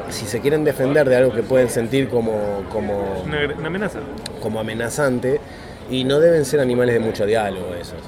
si 0.09 0.27
se 0.27 0.41
quieren 0.41 0.65
defender 0.65 1.09
de 1.09 1.17
algo 1.17 1.33
que 1.33 1.43
pueden 1.43 1.69
sentir 1.69 2.09
como, 2.09 2.63
como, 2.73 3.23
Una, 3.25 3.39
una 3.59 3.67
amenaza. 3.69 3.99
como 4.43 4.61
amenazante, 4.61 5.41
y 5.91 6.05
no 6.05 6.19
deben 6.21 6.45
ser 6.45 6.61
animales 6.61 6.95
de 6.95 7.01
mucho 7.01 7.27
diálogo 7.27 7.75
esos. 7.75 7.99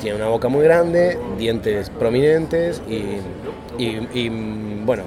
Tienen 0.00 0.20
una 0.20 0.30
boca 0.30 0.48
muy 0.48 0.62
grande, 0.64 1.18
dientes 1.38 1.90
prominentes 1.90 2.80
y, 2.88 3.18
y- 3.82 4.08
y, 4.14 4.28
bueno, 4.84 5.02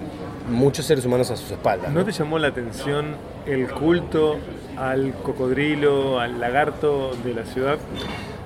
muchos 0.49 0.85
seres 0.85 1.05
humanos 1.05 1.31
a 1.31 1.37
sus 1.37 1.51
espaldas. 1.51 1.91
¿No 1.91 2.03
te 2.03 2.11
llamó 2.11 2.37
la 2.39 2.47
atención 2.49 3.15
el 3.45 3.69
culto 3.71 4.37
al 4.77 5.13
cocodrilo, 5.23 6.19
al 6.19 6.39
lagarto 6.41 7.11
de 7.23 7.33
la 7.33 7.45
ciudad? 7.45 7.77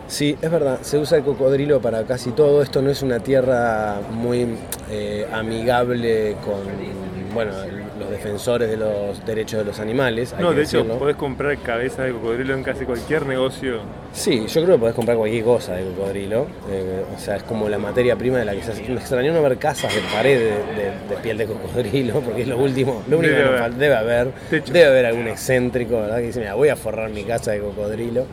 Sí, 0.07 0.37
es 0.39 0.51
verdad, 0.51 0.79
se 0.81 0.99
usa 0.99 1.17
el 1.17 1.23
cocodrilo 1.23 1.81
para 1.81 2.03
casi 2.03 2.29
todo. 2.31 2.61
Esto 2.61 2.79
no 2.83 2.91
es 2.91 3.01
una 3.01 3.19
tierra 3.21 3.95
muy 4.11 4.45
eh, 4.91 5.25
amigable 5.33 6.35
con 6.45 6.61
bueno, 7.35 7.51
los 7.99 8.09
defensores 8.09 8.67
de 8.69 8.77
los 8.77 9.23
derechos 9.25 9.59
de 9.59 9.65
los 9.65 9.79
animales. 9.79 10.33
hay 10.33 10.41
No, 10.41 10.49
que 10.49 10.55
de 10.55 10.63
hecho, 10.63 10.83
podés 10.97 11.15
comprar 11.15 11.55
cabeza 11.59 12.03
de 12.03 12.11
cocodrilo 12.13 12.55
en 12.55 12.63
casi 12.63 12.85
cualquier 12.85 13.27
negocio. 13.27 13.81
Sí, 14.13 14.45
yo 14.47 14.63
creo 14.63 14.75
que 14.75 14.79
podés 14.79 14.95
comprar 14.95 15.17
cualquier 15.17 15.43
cosa 15.43 15.73
de 15.75 15.83
cocodrilo. 15.83 16.47
eh, 16.71 17.03
o 17.15 17.19
sea, 17.19 17.35
es 17.35 17.43
como 17.43 17.69
la 17.69 17.77
materia 17.77 18.15
prima 18.15 18.39
de 18.39 18.45
la 18.45 18.53
que 18.55 18.63
se 18.63 18.71
hace. 18.71 18.81
Me 18.89 18.95
extrañó 18.95 19.33
no 19.33 19.41
ver 19.43 19.57
casas 19.57 19.93
de 19.93 20.01
pared 20.11 20.39
de, 20.39 20.45
de- 20.45 20.91
de 21.09 21.21
piel 21.21 21.37
de 21.37 21.45
cocodrilo, 21.45 22.19
porque 22.25 22.41
es 22.41 22.47
lo 22.47 22.57
último, 22.57 23.03
lo 23.07 23.19
único 23.19 23.33
Debe 23.33 23.43
que 23.43 23.47
haber. 23.49 23.59
falta. 23.59 23.77
Debe 23.77 23.95
haber. 23.95 24.27
Techo. 24.49 24.73
Debe 24.73 24.85
haber 24.87 25.05
algún 25.05 25.27
excéntrico, 25.27 25.99
¿verdad? 25.99 26.17
Que 26.17 26.23
dice, 26.27 26.39
mira, 26.39 26.55
voy 26.55 26.69
a 26.69 26.75
forrar 26.75 27.09
mi 27.11 27.23
casa 27.23 27.51
de 27.51 27.59
cocodrilo. 27.59 28.25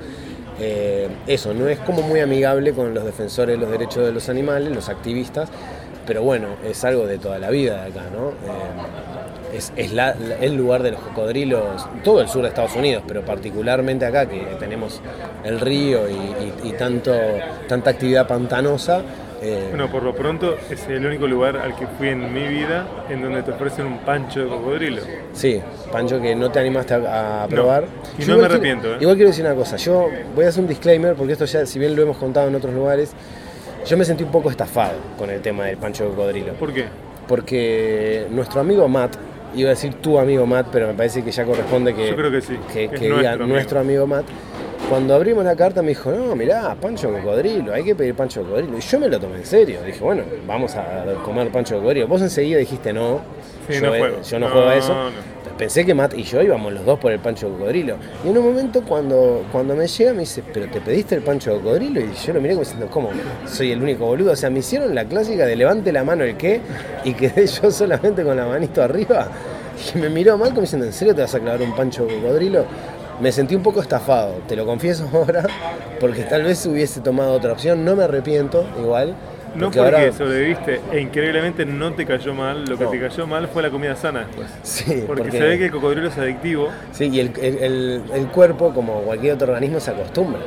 Eh, 0.61 1.09
eso, 1.27 1.55
no 1.55 1.67
es 1.69 1.79
como 1.81 2.03
muy 2.03 2.21
amigable 2.21 2.73
con 2.73 2.95
los 2.95 3.05
defensores 3.05 3.57
de 3.57 3.61
los 3.61 3.71
derechos 3.71 4.05
de 4.07 4.13
los 4.13 4.29
animales, 4.29 4.73
los 4.73 4.89
activistas, 4.89 5.49
pero 6.07 6.23
bueno, 6.23 6.49
es 6.65 6.85
algo 6.85 7.07
de 7.07 7.19
toda 7.19 7.39
la 7.39 7.51
vida 7.51 7.85
de 7.85 7.91
acá, 7.91 8.03
¿no? 8.13 8.31
Eh, 8.31 9.57
es 9.57 9.73
es 9.77 9.93
la- 9.93 10.15
el 10.41 10.55
lugar 10.57 10.83
de 10.83 10.93
los 10.93 11.01
cocodrilos, 11.01 11.87
todo 12.03 12.21
el 12.23 12.29
sur 12.29 12.43
de 12.43 12.49
Estados 12.49 12.75
Unidos, 12.75 13.03
pero 13.07 13.23
particularmente 13.23 14.07
acá 14.07 14.27
que 14.27 14.41
tenemos 14.59 15.01
el 15.45 15.61
río 15.61 16.09
y, 16.09 16.13
y- 16.15 16.69
y 16.71 16.73
tanto, 16.73 17.13
tanta 17.69 17.91
actividad 17.91 18.27
pantanosa. 18.27 19.03
eh, 19.45 19.67
Bueno, 19.71 19.91
por 19.91 20.05
lo 20.05 20.15
pronto 20.15 20.57
es 20.71 20.87
el 20.89 21.05
único 21.05 21.27
lugar 21.27 21.57
al 21.57 21.75
que 21.77 21.87
fui 21.99 22.09
en 22.09 22.33
mi 22.33 22.47
vida 22.47 22.87
en 23.11 23.21
donde 23.23 23.43
te 23.43 23.51
ofrecen 23.51 23.87
un 23.87 23.99
pancho 23.99 24.41
de 24.41 24.47
cocodrilo. 24.47 25.03
Sí, 25.33 25.61
Pancho, 25.91 26.21
que 26.21 26.35
no 26.37 26.51
te 26.51 26.61
animaste 26.61 26.95
a, 26.95 27.43
a 27.45 27.49
probar. 27.49 27.85
y 28.17 28.23
Yo 28.23 28.29
no 28.29 28.35
me 28.35 28.35
igual 28.35 28.39
quiero- 28.39 28.45
arrepiento, 28.55 28.95
¿eh? 28.95 28.99
Igual 29.01 29.17
quiero 29.17 29.31
decir 29.31 29.45
una 29.45 29.55
cosa, 29.57 29.77
yo 29.77 30.09
voy 30.37 30.45
a 30.45 30.49
hacer 30.49 30.63
un 30.63 30.69
disclaimer, 30.69 31.15
porque 31.15 31.33
esto 31.33 31.45
ya, 31.45 31.67
si 31.67 31.79
bien 31.81 31.95
lo 31.97 32.03
hemos 32.03 32.17
contado 32.19 32.47
en 32.49 32.55
otros 32.55 32.73
lugares, 32.73 33.13
yo 33.87 33.97
me 33.97 34.05
sentí 34.05 34.25
un 34.25 34.31
poco 34.31 34.51
estafado 34.51 34.95
con 35.19 35.31
el 35.31 35.41
tema 35.41 35.65
del 35.67 35.77
Pancho 35.77 36.09
Cocodrilo. 36.09 36.53
¿Por 36.55 36.73
qué? 36.73 36.85
Porque 37.29 38.27
nuestro 38.31 38.61
amigo 38.61 38.89
Matt, 38.89 39.17
iba 39.55 39.69
a 39.69 39.71
decir 39.75 39.95
tu 39.95 40.19
amigo 40.19 40.47
Matt, 40.47 40.69
pero 40.73 40.87
me 40.89 40.95
parece 40.95 41.23
que 41.23 41.31
ya 41.31 41.45
corresponde 41.45 41.95
que, 41.95 42.09
Yo 42.09 42.17
creo 42.17 42.31
que 42.31 42.41
sí, 42.41 42.59
que, 42.73 42.85
es 42.85 42.91
que 42.91 42.99
diga 42.99 43.15
nuestro 43.15 43.31
amigo. 43.33 43.47
nuestro 43.47 43.81
amigo 43.81 44.07
Matt, 44.07 44.25
cuando 44.89 45.15
abrimos 45.15 45.45
la 45.45 45.57
carta 45.57 45.81
me 45.83 45.89
dijo, 45.91 46.11
no, 46.11 46.35
mirá, 46.37 46.75
pancho 46.75 47.11
de 47.11 47.21
cocodrilo, 47.21 47.73
hay 47.73 47.85
que 47.85 47.95
pedir 47.95 48.15
pancho 48.15 48.41
de 48.41 48.47
cocodrilo. 48.47 48.77
Y 48.77 48.81
yo 48.81 49.01
me 49.01 49.09
lo 49.09 49.19
tomé 49.21 49.37
en 49.37 49.47
serio. 49.47 49.81
Dije, 49.85 50.01
bueno, 50.03 50.25
vamos 50.47 50.75
a 50.77 51.05
comer 51.25 51.49
pancho 51.51 51.75
de 51.75 51.81
cocodrilo. 51.81 52.09
Vos 52.09 52.21
enseguida 52.23 52.59
dijiste 52.59 52.93
no. 52.93 53.21
Sí, 53.69 53.75
yo, 53.75 53.81
no 53.83 53.89
juego. 53.91 54.17
yo 54.23 54.39
no, 54.39 54.47
No, 54.49 54.53
juego 54.53 54.69
a 54.69 54.77
eso. 54.77 54.93
no. 54.95 55.11
Pensé 55.59 55.85
que 55.85 55.95
Matt 55.95 56.15
y 56.15 56.23
yo 56.23 56.43
íbamos 56.43 56.73
los 56.73 56.85
dos 56.85 56.99
por 56.99 57.13
el 57.13 57.21
pancho 57.21 57.49
de 57.49 57.53
cocodrilo. 57.53 57.97
Y 58.25 58.29
en 58.29 58.39
un 58.39 58.45
momento 58.45 58.83
cuando, 58.83 59.45
cuando 59.53 59.75
me 59.75 59.87
llega 59.87 60.13
me 60.13 60.21
dice, 60.21 60.43
pero 60.53 60.69
te 60.69 60.81
pediste 60.81 61.15
el 61.15 61.23
pancho 61.23 61.53
de 61.53 61.61
cocodrilo 61.61 62.01
y 62.01 62.13
yo 62.15 62.33
lo 62.33 62.41
miré 62.41 62.55
como 62.55 62.65
diciendo, 62.65 62.89
¿cómo? 62.91 63.11
Soy 63.47 63.73
el 63.73 63.83
único 63.83 64.07
boludo. 64.07 64.33
O 64.33 64.37
sea, 64.37 64.51
me 64.51 64.61
hicieron 64.61 64.95
la 64.95 65.05
clásica 65.05 65.45
de 65.47 65.57
levante 65.57 65.93
la 65.93 66.05
mano 66.05 66.25
el 66.25 66.37
qué 66.37 66.61
y 67.05 67.15
quedé 67.15 67.47
yo 67.63 67.71
solamente 67.71 68.25
con 68.25 68.37
la 68.37 68.47
manito 68.47 68.83
arriba. 68.83 69.29
Y 69.95 69.99
me 69.99 70.09
miró 70.09 70.39
mal 70.39 70.51
como 70.51 70.63
diciendo, 70.63 70.87
¿en 70.87 70.93
serio 70.93 71.15
te 71.15 71.23
vas 71.23 71.35
a 71.35 71.41
clavar 71.41 71.61
un 71.63 71.75
pancho 71.75 72.07
de 72.07 72.17
cocodrilo? 72.17 72.65
Me 73.21 73.31
sentí 73.31 73.55
un 73.55 73.63
poco 73.63 73.83
estafado, 73.83 74.35
te 74.49 74.57
lo 74.57 74.65
confieso 74.65 75.09
ahora, 75.13 75.47
porque 76.01 76.23
tal 76.23 76.45
vez 76.45 76.65
hubiese 76.67 77.01
tomado 77.01 77.33
otra 77.33 77.53
opción. 77.53 77.85
No 77.85 77.95
me 77.95 78.05
arrepiento 78.05 78.67
igual. 78.81 79.15
No 79.55 79.67
porque 79.67 79.79
porque 79.81 79.97
ahora- 79.97 80.13
sobreviviste 80.13 80.81
e 80.93 81.01
increíblemente 81.01 81.65
no 81.67 81.93
te 81.93 82.07
cayó 82.07 82.35
mal, 82.35 82.65
lo 82.65 82.79
que 82.79 82.85
No. 82.85 82.91
te 82.91 83.01
cayó 83.01 83.27
mal 83.27 83.49
fue 83.49 83.63
la 83.63 83.71
comida 83.71 83.95
sana 83.97 84.21
después. 84.27 84.49
Sí, 84.63 85.05
Porque, 85.07 85.31
se 85.31 85.41
ve 85.41 85.59
que 85.59 85.67
el 85.67 85.71
cocodrilo 85.71 86.09
es 86.09 86.17
adictivo. 86.19 86.69
Sí, 86.93 87.11
y 87.13 87.21
el, 87.21 87.33
el- 87.41 87.59
el- 87.63 88.03
el 88.15 88.27
cuerpo, 88.29 88.73
como 88.73 89.03
cualquier 89.03 89.35
otro 89.35 89.53
organismo, 89.53 89.79
se 89.81 89.91
acostumbra. 89.91 90.41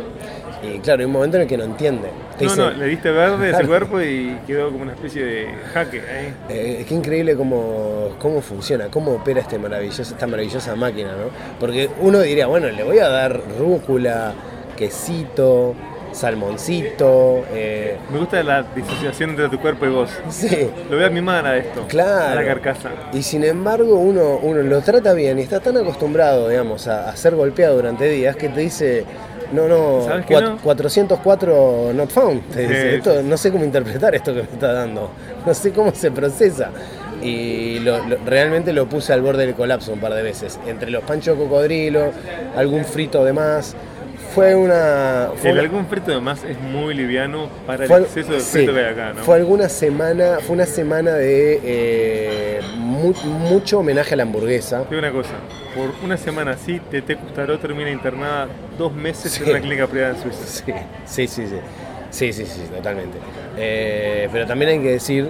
Y 0.63 0.79
claro, 0.79 1.01
hay 1.01 1.05
un 1.05 1.11
momento 1.11 1.37
en 1.37 1.43
el 1.43 1.47
que 1.47 1.57
no 1.57 1.65
entiende. 1.65 2.07
Te 2.39 2.45
No, 2.45 2.49
dice, 2.49 2.61
no, 2.61 2.71
le 2.71 2.85
diste 2.87 3.11
verde 3.11 3.47
a 3.47 3.49
ese 3.59 3.67
cuerpo 3.67 4.01
y 4.01 4.35
quedó 4.47 4.71
como 4.71 4.81
una 4.81 4.93
especie 4.93 5.23
de 5.23 5.47
jaque. 5.73 6.01
Eh, 6.49 6.77
es 6.79 6.85
que 6.87 6.95
increíble 6.95 7.35
cómo, 7.35 8.15
cómo 8.17 8.41
funciona, 8.41 8.87
cómo 8.89 9.11
opera 9.11 9.41
este 9.41 9.59
maravilloso, 9.59 10.01
esta 10.01 10.25
maravillosa 10.25 10.75
máquina, 10.75 11.09
¿no? 11.11 11.29
Porque 11.59 11.89
uno 12.01 12.19
diría, 12.21 12.47
bueno, 12.47 12.67
le 12.69 12.83
voy 12.83 12.97
a 12.97 13.09
dar 13.09 13.39
rúcula, 13.59 14.33
quesito, 14.75 15.75
salmoncito, 16.15 17.45
eh, 17.53 17.97
Me 18.11 18.19
gusta 18.19 18.41
la 18.43 18.63
disociación 18.63 19.31
entre 19.31 19.49
tu 19.49 19.59
cuerpo 19.59 19.85
y 19.85 19.89
vos. 19.89 20.09
sí, 20.29 20.69
Lo 20.89 20.97
voy 20.97 21.05
a 21.05 21.09
mimar 21.09 21.45
a 21.45 21.57
esto. 21.57 21.85
Claro. 21.87 22.31
A 22.31 22.35
la 22.35 22.45
carcasa. 22.45 22.89
Y 23.13 23.21
sin 23.23 23.43
embargo 23.43 23.95
uno, 23.95 24.39
uno 24.41 24.61
lo 24.61 24.81
trata 24.81 25.13
bien 25.13 25.39
y 25.39 25.41
está 25.43 25.59
tan 25.59 25.77
acostumbrado, 25.77 26.49
digamos, 26.49 26.87
a, 26.87 27.09
a 27.09 27.15
ser 27.15 27.35
golpeado 27.35 27.75
durante 27.75 28.05
días 28.09 28.35
que 28.35 28.49
te 28.49 28.61
dice, 28.61 29.05
no, 29.51 29.67
no, 29.67 30.05
¿Sabes 30.05 30.25
que 30.25 30.35
cua- 30.35 30.41
no? 30.41 30.57
404 30.57 31.91
not 31.93 32.09
found. 32.09 32.41
Te 32.49 32.61
dice, 32.61 32.81
Sí, 32.91 32.95
esto, 32.97 33.21
no 33.23 33.37
sé 33.37 33.51
cómo 33.51 33.63
interpretar 33.63 34.15
esto 34.15 34.33
que 34.33 34.41
me 34.41 34.47
está 34.51 34.73
dando, 34.73 35.11
no 35.45 35.53
sé 35.53 35.71
cómo 35.71 35.93
se 35.93 36.11
procesa. 36.11 36.69
Y 37.21 37.79
lo- 37.79 38.05
lo- 38.07 38.17
realmente 38.25 38.73
lo 38.73 38.87
puse 38.87 39.13
al 39.13 39.21
borde 39.21 39.45
del 39.45 39.55
colapso 39.55 39.93
un 39.93 39.99
par 39.99 40.13
de 40.13 40.21
veces. 40.21 40.59
Entre 40.67 40.91
los 40.91 41.03
panchos 41.03 41.37
cocodrilo, 41.37 42.11
algún 42.55 42.83
frito 42.85 43.23
de 43.23 43.33
más. 43.33 43.75
Fue 44.35 44.53
una... 44.53 45.29
fue 45.37 45.51
El 45.51 45.59
algún 45.59 45.87
frito 45.87 46.11
de 46.11 46.19
más 46.19 46.43
es 46.43 46.59
muy 46.59 46.93
liviano 46.93 47.49
para 47.65 47.87
fue, 47.87 47.97
el 47.97 48.03
exceso 48.03 48.33
de 48.33 48.39
sí, 48.41 48.51
frito 48.57 48.73
que 48.73 48.79
hay 48.79 48.91
acá, 48.93 49.13
¿no? 49.13 49.23
fue 49.23 49.35
alguna 49.37 49.69
semana, 49.69 50.39
fue 50.41 50.55
una 50.55 50.65
semana 50.65 51.13
de 51.13 51.59
eh, 51.63 52.59
mu- 52.75 53.13
mucho 53.13 53.79
homenaje 53.79 54.13
a 54.13 54.17
la 54.17 54.23
hamburguesa. 54.23 54.83
Te 54.83 54.95
digo 54.95 54.99
una 55.07 55.11
cosa, 55.13 55.31
por 55.73 55.91
una 56.03 56.17
semana 56.17 56.51
así, 56.51 56.81
Tete 56.91 57.15
Custaró 57.15 57.57
termina 57.59 57.89
internada 57.89 58.47
dos 58.77 58.93
meses 58.93 59.31
Sí. 59.31 59.43
en 59.43 59.49
una 59.51 59.59
clínica 59.61 59.87
privada 59.87 60.13
en 60.15 60.21
Suiza. 60.21 60.45
Sí, 60.45 60.63
sí, 61.05 61.27
sí, 61.27 61.47
sí, 62.11 62.33
sí, 62.33 62.33
sí, 62.33 62.45
sí, 62.45 62.61
totalmente. 62.75 63.17
Eh, 63.57 64.27
pero 64.33 64.45
también 64.45 64.71
hay 64.71 64.79
que 64.79 64.91
decir 64.91 65.29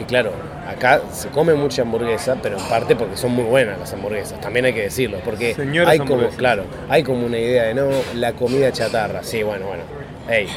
que, 0.00 0.06
claro, 0.06 0.32
acá 0.66 1.02
se 1.12 1.28
come 1.28 1.54
mucha 1.54 1.82
hamburguesa, 1.82 2.36
pero 2.42 2.58
en 2.58 2.64
parte 2.64 2.96
porque 2.96 3.16
son 3.16 3.32
muy 3.32 3.44
buenas 3.44 3.78
las 3.78 3.92
hamburguesas, 3.92 4.40
también 4.40 4.64
hay 4.64 4.72
que 4.72 4.82
decirlo, 4.82 5.18
porque 5.24 5.54
Señoras 5.54 5.90
hay 5.90 5.98
como, 5.98 6.12
hamburguesas. 6.14 6.38
claro, 6.38 6.64
hay 6.88 7.02
como 7.02 7.26
una 7.26 7.38
idea 7.38 7.64
de 7.64 7.74
no, 7.74 7.88
la 8.14 8.32
comida 8.32 8.72
chatarra, 8.72 9.22
sí, 9.22 9.42
bueno, 9.42 9.66
bueno, 9.66 9.82
hey, 10.28 10.48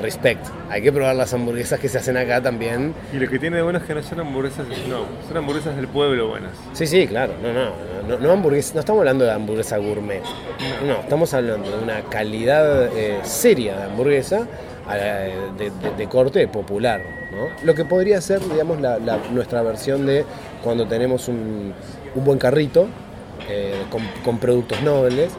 respect, 0.00 0.46
hay 0.70 0.80
que 0.80 0.92
probar 0.92 1.14
las 1.14 1.32
hamburguesas 1.34 1.78
que 1.78 1.88
se 1.88 1.98
hacen 1.98 2.16
acá 2.16 2.40
también. 2.40 2.94
Y 3.12 3.18
lo 3.18 3.28
que 3.28 3.38
tiene 3.38 3.56
de 3.56 3.62
bueno 3.62 3.78
es 3.78 3.84
que 3.84 3.94
no 3.94 4.02
son 4.02 4.20
hamburguesas, 4.20 4.66
no, 4.88 5.04
son 5.28 5.36
hamburguesas 5.36 5.76
del 5.76 5.88
pueblo 5.88 6.28
buenas. 6.28 6.52
Sí, 6.72 6.86
sí, 6.86 7.06
claro, 7.06 7.34
no, 7.42 7.52
no, 7.52 7.70
no, 8.08 8.18
no, 8.18 8.32
hamburguesa, 8.32 8.72
no 8.74 8.80
estamos 8.80 9.00
hablando 9.00 9.26
de 9.26 9.32
hamburguesa 9.32 9.76
gourmet, 9.76 10.22
no, 10.86 11.00
estamos 11.00 11.34
hablando 11.34 11.70
de 11.70 11.84
una 11.84 12.00
calidad 12.00 12.86
eh, 12.96 13.18
seria 13.24 13.76
de 13.76 13.84
hamburguesa 13.84 14.46
de, 14.94 15.70
de- 15.70 15.90
de 15.96 16.06
corte 16.08 16.46
popular, 16.48 17.02
¿no? 17.32 17.48
Lo 17.64 17.74
que 17.74 17.84
podría 17.84 18.20
ser, 18.20 18.40
digamos, 18.40 18.80
la, 18.80 18.98
la- 18.98 19.18
nuestra 19.30 19.62
versión 19.62 20.06
de 20.06 20.24
cuando 20.62 20.86
tenemos 20.86 21.28
un, 21.28 21.72
un 22.14 22.24
buen 22.24 22.38
carrito 22.38 22.86
eh, 23.48 23.84
con, 23.90 24.02
con 24.24 24.38
productos 24.38 24.80
nobles, 24.82 25.32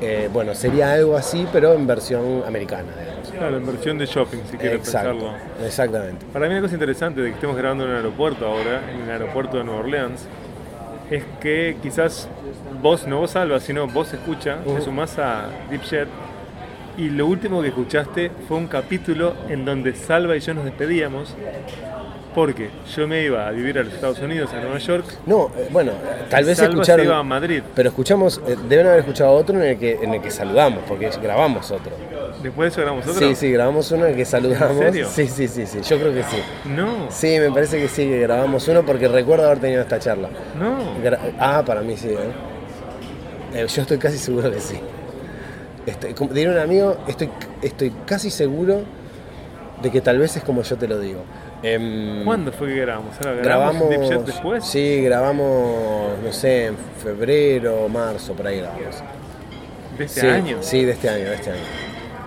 eh, 0.00 0.28
bueno, 0.32 0.54
sería 0.54 0.92
algo 0.92 1.16
así, 1.16 1.46
pero 1.52 1.74
en 1.74 1.86
versión 1.86 2.42
americana, 2.46 2.88
digamos. 2.98 3.28
Claro, 3.30 3.56
en 3.58 3.66
versión 3.66 3.98
de 3.98 4.06
shopping, 4.06 4.38
si 4.50 4.56
quieres 4.56 4.78
Exacto, 4.80 5.10
pensarlo. 5.18 5.66
exactamente. 5.66 6.26
Para 6.32 6.46
mí 6.46 6.52
una 6.52 6.62
cosa 6.62 6.74
interesante 6.74 7.20
de 7.20 7.28
que 7.28 7.34
estemos 7.34 7.56
grabando 7.56 7.84
en 7.84 7.90
un 7.90 7.96
aeropuerto 7.96 8.46
ahora, 8.46 8.80
en 8.92 9.02
el 9.02 9.10
aeropuerto 9.10 9.58
de 9.58 9.64
Nueva 9.64 9.80
Orleans, 9.80 10.22
es 11.10 11.24
que 11.40 11.76
quizás 11.82 12.28
vos, 12.82 13.06
no 13.06 13.18
vos 13.20 13.36
Alba, 13.36 13.60
sino 13.60 13.86
vos 13.88 14.12
escucha, 14.12 14.58
te 14.64 14.70
Ujú. 14.70 14.82
sumás 14.82 15.18
a 15.18 15.48
Deep 15.68 15.82
y 17.00 17.10
lo 17.10 17.26
último 17.26 17.62
que 17.62 17.68
escuchaste 17.68 18.30
fue 18.46 18.56
un 18.58 18.66
capítulo 18.66 19.34
en 19.48 19.64
donde 19.64 19.94
Salva 19.94 20.36
y 20.36 20.40
yo 20.40 20.54
nos 20.54 20.64
despedíamos 20.64 21.34
porque 22.34 22.70
yo 22.94 23.08
me 23.08 23.24
iba 23.24 23.46
a 23.48 23.50
vivir 23.50 23.76
a 23.78 23.82
los 23.82 23.92
Estados 23.92 24.20
Unidos, 24.20 24.50
a 24.52 24.60
Nueva 24.60 24.78
York, 24.78 25.04
No, 25.26 25.50
eh, 25.56 25.68
bueno, 25.72 25.90
tal 26.28 26.44
vez 26.44 26.58
Salva 26.58 26.74
escucharon... 26.74 27.04
se 27.04 27.08
iba 27.10 27.18
a 27.18 27.22
Madrid. 27.24 27.62
Pero 27.74 27.88
escuchamos, 27.88 28.40
eh, 28.46 28.54
deben 28.68 28.86
haber 28.86 29.00
escuchado 29.00 29.32
otro 29.32 29.56
en 29.56 29.62
el 29.70 29.78
que, 29.78 29.98
en 30.00 30.14
el 30.14 30.22
que 30.22 30.30
saludamos, 30.30 30.84
porque 30.86 31.10
grabamos 31.20 31.70
otro. 31.72 31.90
Después 32.40 32.66
de 32.66 32.68
eso 32.68 32.80
grabamos 32.82 33.06
otro. 33.08 33.28
Sí, 33.28 33.34
sí, 33.34 33.50
grabamos 33.50 33.90
uno 33.90 34.04
en 34.04 34.12
el 34.12 34.16
que 34.16 34.24
saludamos. 34.24 34.70
¿En 34.80 34.92
serio? 34.92 35.08
Sí, 35.10 35.26
sí, 35.26 35.48
sí, 35.48 35.66
sí, 35.66 35.80
yo 35.82 35.98
creo 35.98 36.14
que 36.14 36.22
sí. 36.22 36.36
No, 36.66 37.06
Sí, 37.10 37.36
me 37.40 37.50
parece 37.50 37.78
que 37.80 37.88
sí, 37.88 38.04
que 38.06 38.20
grabamos 38.20 38.66
uno 38.68 38.84
porque 38.84 39.08
recuerdo 39.08 39.46
haber 39.46 39.58
tenido 39.58 39.82
esta 39.82 39.98
charla. 39.98 40.28
no. 40.58 41.02
Gra- 41.02 41.18
ah, 41.38 41.62
para 41.66 41.80
mí 41.80 41.96
sí, 41.96 42.08
¿eh? 42.10 42.18
Eh, 43.54 43.66
yo 43.66 43.82
estoy 43.82 43.98
casi 43.98 44.18
seguro 44.18 44.52
que 44.52 44.60
sí. 44.60 44.78
Estoy, 45.90 46.14
como 46.14 46.32
diría 46.32 46.52
un 46.52 46.58
amigo, 46.58 46.96
estoy, 47.08 47.28
estoy 47.62 47.92
casi 48.06 48.30
seguro 48.30 48.82
de 49.82 49.90
que 49.90 50.00
tal 50.00 50.18
vez 50.18 50.36
es 50.36 50.44
como 50.44 50.62
yo 50.62 50.76
te 50.76 50.86
lo 50.86 50.98
digo. 50.98 51.22
Em, 51.62 52.24
¿Cuándo 52.24 52.52
fue 52.52 52.68
que 52.68 52.80
grabamos? 52.80 53.14
Ahora, 53.18 53.42
Grabamos, 53.42 53.90
Deep 53.90 54.02
Jet 54.02 54.24
después? 54.24 54.64
Sí, 54.64 55.02
grabamos, 55.02 56.18
no 56.22 56.32
sé, 56.32 56.66
en 56.66 56.76
febrero, 57.02 57.88
marzo, 57.88 58.34
por 58.34 58.46
ahí 58.46 58.58
grabamos. 58.58 59.02
¿De 59.98 60.04
este 60.04 60.20
sí, 60.20 60.26
año? 60.26 60.58
Sí, 60.60 60.84
de 60.84 60.92
este 60.92 61.08
año, 61.08 61.24
de 61.24 61.34
este 61.34 61.50
año. 61.50 61.62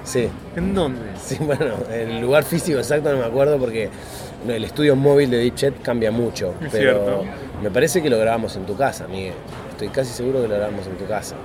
Sí, 0.03 0.29
¿En 0.55 0.75
dónde? 0.75 1.01
sí, 1.23 1.37
bueno, 1.39 1.75
el 1.91 2.19
lugar 2.19 2.43
físico 2.43 2.77
exacto 2.77 3.11
no 3.11 3.19
me 3.19 3.25
acuerdo 3.25 3.57
porque 3.57 3.89
el 4.47 4.63
estudio 4.63 4.95
móvil 4.95 5.29
de 5.31 5.37
Deep 5.37 5.55
Chat 5.55 5.81
cambia 5.81 6.11
mucho. 6.11 6.53
Es 6.61 6.69
pero 6.71 7.05
cierto. 7.05 7.25
me 7.61 7.71
parece 7.71 8.01
que 8.01 8.09
lo 8.09 8.19
grabamos 8.19 8.55
en 8.57 8.65
tu 8.65 8.75
casa, 8.75 9.07
Miguel. 9.07 9.33
Estoy 9.71 9.87
casi 9.89 10.11
seguro 10.13 10.41
que 10.41 10.47
lo 10.49 10.55
grabamos 10.55 10.85
en 10.85 10.97
tu 10.97 11.05
casa. 11.07 11.35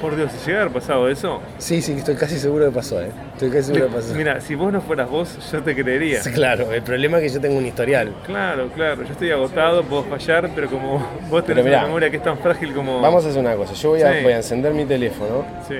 Por 0.00 0.14
Dios, 0.14 0.30
si 0.30 0.46
llega 0.46 0.58
a 0.60 0.62
haber 0.62 0.74
pasado 0.74 1.08
eso, 1.08 1.40
Sí, 1.58 1.82
sí, 1.82 1.92
estoy 1.92 2.14
casi 2.14 2.38
seguro 2.38 2.66
que 2.66 2.70
pasó, 2.70 3.00
¿eh? 3.02 3.10
Estoy 3.32 3.50
casi 3.50 3.64
seguro 3.64 3.88
que 3.88 3.94
pasó. 3.96 4.14
Mira, 4.14 4.40
si 4.40 4.54
vos 4.54 4.72
no 4.72 4.80
fueras 4.80 5.10
vos, 5.10 5.36
yo 5.50 5.60
te 5.62 5.74
creería. 5.74 6.20
Claro, 6.34 6.72
el 6.72 6.82
problema 6.82 7.18
es 7.18 7.24
que 7.24 7.28
yo 7.30 7.40
tengo 7.40 7.58
un 7.58 7.66
historial. 7.66 8.12
Claro, 8.24 8.68
claro, 8.68 9.02
yo 9.02 9.10
estoy 9.12 9.32
agotado, 9.32 9.82
puedo 9.82 10.04
fallar, 10.04 10.50
pero 10.54 10.68
como 10.68 11.04
vos 11.28 11.44
tenés 11.44 11.64
mirá, 11.64 11.78
una 11.78 11.86
memoria 11.88 12.10
que 12.10 12.18
es 12.18 12.22
tan 12.22 12.38
frágil 12.38 12.72
como... 12.74 13.00
Vamos 13.00 13.24
a 13.24 13.28
hacer 13.28 13.40
una 13.40 13.56
cosa, 13.56 13.72
yo 13.74 13.88
voy 13.90 14.02
a, 14.02 14.12
Sí. 14.12 14.22
voy 14.22 14.32
a 14.32 14.36
encender 14.36 14.72
mi 14.72 14.84
teléfono, 14.84 15.44
Sí, 15.66 15.74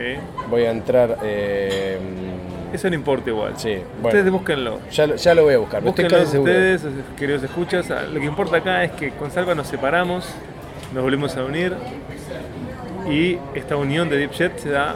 voy 0.50 0.64
a 0.64 0.70
entrar... 0.72 1.18
eh, 1.22 1.98
eso 2.72 2.88
no 2.90 2.96
importa 2.96 3.30
igual. 3.30 3.52
Sí, 3.56 3.76
bueno. 4.02 4.08
Ustedes 4.18 4.30
búsquenlo. 4.32 4.78
ya, 4.90 5.06
lo- 5.06 5.14
ya 5.16 5.34
lo 5.34 5.44
voy 5.44 5.54
a 5.54 5.58
buscar, 5.58 5.80
pero 5.80 5.90
estoy 5.90 6.04
Búsquenlo 6.04 6.25
casi 6.25 6.32
seguro. 6.32 6.52
ustedes, 6.52 6.82
queridos 7.16 7.42
escuchas. 7.44 7.90
Ah, 7.92 8.02
Lo 8.12 8.18
que 8.20 8.26
importa 8.26 8.56
acá 8.58 8.82
es 8.84 8.90
que 8.92 9.10
con 9.12 9.30
Salva 9.30 9.54
nos 9.54 9.68
separamos, 9.68 10.26
nos 10.92 11.02
volvemos 11.04 11.37
a 11.37 11.44
unir 11.44 11.72
y 13.10 13.38
esta 13.54 13.76
unión 13.76 14.08
de 14.08 14.16
Deep 14.18 14.32
Jet 14.32 14.58
se 14.58 14.70
da 14.70 14.94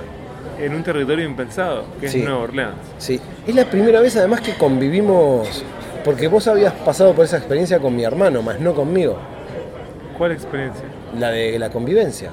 en 0.60 0.74
un 0.74 0.82
territorio 0.82 1.24
impensado, 1.24 1.84
que 2.00 2.08
Sí. 2.08 2.18
es 2.18 2.24
Nueva 2.24 2.40
Orleans. 2.40 2.74
Sí, 2.98 3.20
es 3.46 3.54
la 3.54 3.64
primera 3.64 4.00
vez 4.00 4.16
además 4.16 4.40
que 4.40 4.54
convivimos, 4.56 5.64
porque 6.04 6.28
vos 6.28 6.46
habías 6.48 6.72
pasado 6.74 7.12
por 7.14 7.24
esa 7.24 7.38
experiencia 7.38 7.78
con 7.78 7.94
mi 7.96 8.04
hermano, 8.04 8.42
más 8.42 8.60
no 8.60 8.74
conmigo, 8.74 9.16
¿Cuál 10.18 10.32
experiencia? 10.32 10.84
la 11.18 11.30
de 11.30 11.58
la 11.58 11.70
convivencia. 11.70 12.30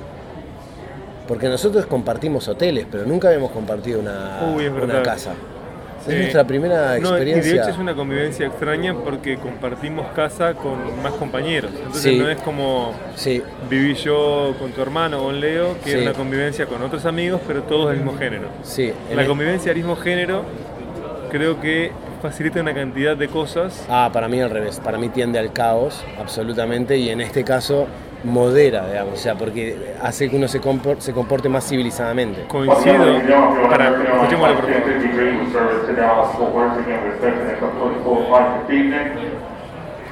Porque 1.28 1.48
nosotros 1.48 1.86
compartimos 1.86 2.48
hoteles, 2.48 2.88
pero 2.92 3.06
nunca 3.06 3.28
habíamos 3.28 3.52
compartido 3.52 4.00
una, 4.00 4.52
Uy, 4.56 4.68
casa. 5.04 5.32
Es 6.10 6.18
nuestra 6.20 6.44
primera 6.46 6.98
No, 7.00 7.10
experiencia. 7.10 7.50
y 7.52 7.56
de 7.56 7.62
hecho 7.62 7.70
es 7.72 7.78
una 7.78 7.96
convivencia 7.96 8.46
extraña 8.48 8.94
porque 8.94 9.38
compartimos 9.38 10.08
casa 10.16 10.54
con 10.54 11.02
más 11.02 11.14
compañeros. 11.14 11.72
Entonces 11.76 12.02
Sí. 12.02 12.18
no 12.18 12.30
es 12.30 12.38
como 12.42 12.94
Sí, 13.16 13.42
viví 13.70 13.94
yo 13.96 14.56
con 14.60 14.72
tu 14.72 14.82
hermano, 14.82 15.20
con 15.24 15.40
Leo, 15.40 15.76
que 15.84 15.92
Sí. 15.92 15.98
es 15.98 16.02
una 16.04 16.14
convivencia 16.14 16.66
con 16.66 16.82
otros 16.82 17.06
amigos, 17.06 17.42
pero 17.48 17.64
todos 17.64 17.90
del 17.90 17.98
mismo 17.98 18.18
género. 18.18 18.48
sí. 18.64 18.92
La 19.16 19.26
convivencia 19.26 19.70
del 19.74 19.78
mismo 19.84 19.96
género 19.96 20.44
creo 21.32 21.60
que 21.62 21.92
facilita 22.22 22.60
una 22.60 22.74
cantidad 22.74 23.16
de 23.16 23.28
cosas. 23.28 23.86
Ah, 23.90 24.10
para 24.12 24.28
mí 24.28 24.42
al 24.42 24.50
revés, 24.50 24.80
para 24.84 24.98
mí 24.98 25.10
tiende 25.10 25.40
al 25.40 25.54
caos, 25.54 26.04
absolutamente, 26.20 26.98
y 26.98 27.10
en 27.10 27.22
este 27.22 27.44
caso 27.44 27.88
modera, 28.24 28.88
digamos, 28.88 29.14
o 29.14 29.18
sea, 29.18 29.36
porque 29.36 29.96
hace 30.02 30.30
que 30.30 30.36
uno 30.36 30.48
se, 30.48 30.60
compor- 30.62 31.00
se 31.00 31.14
comporte 31.14 31.48
más 31.50 31.64
civilizadamente. 31.68 32.44
Coincido, 32.48 33.06
para, 33.70 33.90
escuchémoslo 33.90 34.56
por 34.56 34.66
favor. 34.66 34.80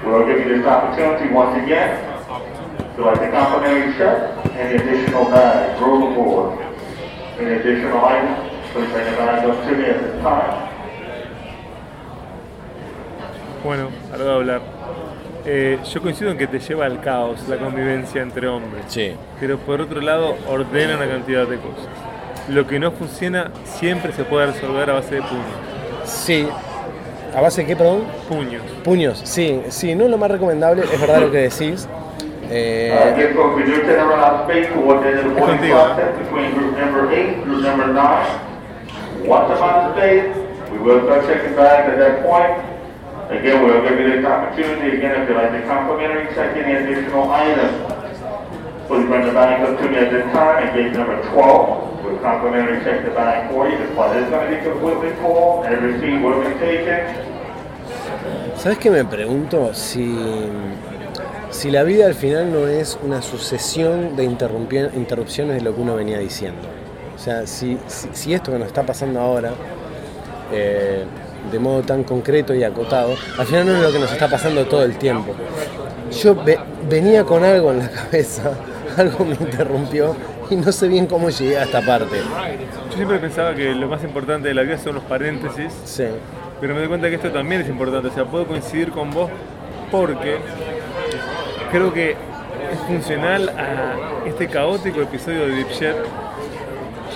We'll 0.05 0.25
give 0.25 0.39
you 0.47 0.57
this 0.57 0.65
opportunity 0.65 1.33
once 1.33 1.57
again 1.63 1.97
to 2.95 3.03
like 3.03 3.19
the 3.19 3.29
complimentary 3.31 3.93
shirt 3.97 4.31
and 4.55 4.69
the 4.71 4.83
additional 4.83 5.25
bag, 5.25 5.81
roll 5.81 6.11
aboard. 6.13 6.59
Any 7.39 7.55
additional 7.59 8.05
items, 8.05 8.37
please 8.73 8.89
bring 8.93 9.05
the 9.05 9.17
bag 9.17 9.43
up 9.49 9.63
to 9.65 9.75
me 9.75 9.85
at 9.85 9.99
this 10.01 10.21
time. 10.21 10.67
Bueno, 13.63 13.89
ahora 14.11 14.23
voy 14.23 14.31
a 14.31 14.35
hablar. 14.35 14.61
Eh, 15.49 15.79
yo 15.93 16.01
coincido 16.01 16.29
en 16.29 16.37
que 16.37 16.45
te 16.45 16.59
lleva 16.59 16.85
al 16.85 16.99
caos 16.99 17.47
la 17.47 17.55
convivencia 17.55 18.21
entre 18.21 18.49
hombres. 18.49 18.83
Sí. 18.89 19.13
Pero 19.39 19.57
por 19.57 19.79
otro 19.79 20.01
lado, 20.01 20.35
ordena 20.49 20.97
una 20.97 21.07
cantidad 21.07 21.47
de 21.47 21.55
cosas. 21.57 21.87
Lo 22.49 22.67
que 22.67 22.79
no 22.79 22.91
funciona 22.91 23.51
siempre 23.63 24.11
se 24.11 24.25
puede 24.25 24.47
resolver 24.47 24.89
a 24.89 24.93
base 24.95 25.15
de 25.15 25.21
puños. 25.21 25.45
Sí. 26.03 26.49
¿A 27.33 27.39
base 27.39 27.61
de 27.61 27.67
qué, 27.67 27.75
perdón? 27.77 28.03
Puños. 28.27 28.61
Puños, 28.83 29.21
sí, 29.23 29.61
sí, 29.69 29.95
no 29.95 30.03
es 30.05 30.09
lo 30.09 30.17
más 30.17 30.31
recomendable, 30.31 30.83
es 30.83 30.99
verdad 30.99 31.21
lo 31.21 31.31
que 31.31 31.37
decís. 31.37 31.87
Eh, 32.49 32.91
the 34.73 34.81
voting 34.81 35.45
Contigo. 35.45 35.77
Again, 43.29 43.61
we'll 43.61 43.83
give 43.83 43.99
you 43.99 44.09
this 44.09 44.25
opportunity, 44.25 44.97
again, 44.97 45.21
if 45.21 45.27
you'd 45.27 45.35
like 45.35 45.51
to 45.51 45.61
complimentary 45.67 46.33
check 46.33 46.55
any 46.55 46.75
additional 46.75 47.29
items. 47.29 47.75
Please 48.87 49.05
bring 49.05 49.25
the 49.25 49.33
bag 49.33 49.61
up 49.67 49.77
to 49.77 49.89
me 49.89 49.97
at 49.97 50.11
this 50.11 50.23
time, 50.31 50.63
at 50.63 50.73
gate 50.73 50.93
number 50.93 51.21
twelve. 51.29 52.03
We'll 52.05 52.17
complimentary 52.19 52.79
check 52.85 53.03
the 53.03 53.11
bag 53.11 53.51
for 53.51 53.67
you, 53.69 53.77
this 53.79 53.93
one 53.97 54.15
is 54.15 54.29
gonna 54.29 54.49
be 54.49 54.63
completely 54.63 55.11
full, 55.19 55.63
and 55.63 55.83
receipt 55.83 56.21
will 56.23 56.39
be 56.41 56.55
taken. 56.57 57.03
¿Sabes 58.55 58.77
qué 58.77 58.89
me 58.89 59.03
pregunto? 59.03 59.73
Si, 59.73 60.49
si 61.51 61.69
la 61.69 61.83
vida 61.83 62.05
al 62.07 62.15
final 62.15 62.51
no 62.51 62.65
es 62.67 62.97
una 63.03 63.21
sucesión 63.21 64.15
de 64.15 64.23
interrupciones 64.23 65.57
de 65.57 65.61
lo 65.61 65.75
que 65.75 65.81
uno 65.81 65.95
venía 65.95 66.17
diciendo. 66.17 66.61
O 67.13 67.19
sea, 67.19 67.45
si, 67.45 67.77
si, 67.87 68.07
si 68.13 68.33
esto 68.33 68.53
que 68.53 68.59
nos 68.59 68.67
está 68.67 68.83
pasando 68.83 69.19
ahora, 69.19 69.51
eh, 70.53 71.03
de 71.51 71.59
modo 71.59 71.81
tan 71.83 72.03
concreto 72.03 72.53
y 72.53 72.63
acotado, 72.63 73.15
al 73.37 73.45
final 73.45 73.65
no 73.65 73.75
es 73.75 73.81
lo 73.81 73.91
que 73.91 73.99
nos 73.99 74.11
está 74.11 74.27
pasando 74.29 74.65
todo 74.65 74.83
el 74.83 74.97
tiempo. 74.97 75.33
Yo 76.21 76.35
ve- 76.35 76.59
venía 76.89 77.23
con 77.23 77.43
algo 77.43 77.71
en 77.71 77.79
la 77.79 77.89
cabeza, 78.03 78.51
algo 78.97 79.25
me 79.25 79.33
interrumpió 79.35 80.15
y 80.49 80.55
no 80.55 80.71
sé 80.71 80.87
bien 80.87 81.05
cómo 81.07 81.29
llegué 81.29 81.57
a 81.57 81.63
esta 81.63 81.81
parte. 81.81 82.17
Yo 82.89 82.95
siempre 82.95 83.17
pensaba 83.19 83.53
que 83.53 83.73
lo 83.75 83.87
más 83.87 84.03
importante 84.03 84.47
de 84.47 84.53
la 84.53 84.61
vida 84.63 84.77
son 84.77 84.95
los 84.95 85.03
paréntesis, 85.03 85.73
Sí. 85.85 86.05
pero 86.61 86.73
me 86.73 86.79
doy 86.79 86.87
cuenta 86.89 87.09
que 87.09 87.15
esto 87.15 87.31
también 87.31 87.61
es 87.61 87.67
importante. 87.69 88.07
O 88.07 88.11
sea, 88.13 88.25
puedo 88.25 88.45
coincidir 88.47 88.91
con 88.91 89.11
vos 89.11 89.29
porque 89.91 90.37
creo 91.71 91.93
que 91.93 92.11
es 92.11 92.79
funcional 92.87 93.49
a 93.49 94.25
este 94.27 94.47
caótico 94.47 95.01
episodio 95.01 95.47
de 95.47 95.55
Dipshit, 95.55 95.95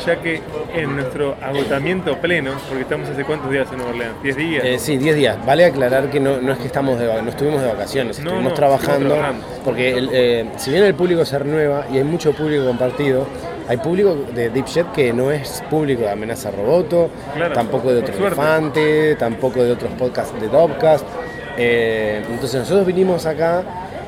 ya 0.05 0.17
que 0.17 0.41
en 0.74 0.96
nuestro 0.96 1.36
agotamiento 1.41 2.17
pleno, 2.17 2.51
porque 2.67 2.84
estamos 2.84 3.10
hace 3.10 3.24
cuántos 3.24 3.51
días 3.51 3.67
en 3.72 3.77
Nueva 3.77 3.91
Orleans, 3.91 4.24
10 4.24 4.36
días. 4.36 4.63
Eh, 4.65 4.79
sí, 4.79 4.98
10 4.98 5.15
días. 5.15 5.46
Vale 5.46 5.65
aclarar 5.65 6.10
que 6.10 6.20
no, 6.20 6.41
no 6.41 6.53
es 6.53 6.60
que 6.60 6.67
estamos 6.67 7.00
de, 7.00 7.22
no 7.22 7.29
estuvimos 7.29 7.62
de 7.62 7.67
vacaciones, 7.67 8.20
No, 8.20 8.25
estuvimos 8.29 8.51
no, 8.51 8.55
trabajando, 8.55 9.17
porque 9.63 9.98
el, 9.98 10.10
eh, 10.12 10.46
si 10.58 10.72
bien 10.72 10.84
el 10.84 10.96
público 10.96 11.25
se 11.25 11.38
renueva 11.39 11.86
y 11.91 11.98
hay 11.98 12.03
mucho 12.03 12.34
público 12.34 12.65
compartido, 12.65 13.27
hay 13.67 13.77
público 13.77 14.15
de 14.34 14.50
Dipshit 14.50 14.91
que 14.91 15.13
no 15.13 15.31
es 15.31 15.63
público 15.70 16.01
de 16.01 16.10
Amenaza 16.10 16.51
Roboto, 16.51 17.10
Claro, 17.36 17.53
tampoco 17.53 17.93
de 17.93 18.00
Otro. 18.01 18.15
Elefante, 18.27 19.15
tampoco 19.15 19.63
de 19.63 19.72
otros 19.72 19.91
podcasts 19.93 20.39
de 20.41 20.48
Dopcast. 20.48 21.05
Eh, 21.58 22.24
entonces 22.29 22.60
nosotros 22.62 22.86
vinimos 22.86 23.25
acá 23.25 23.63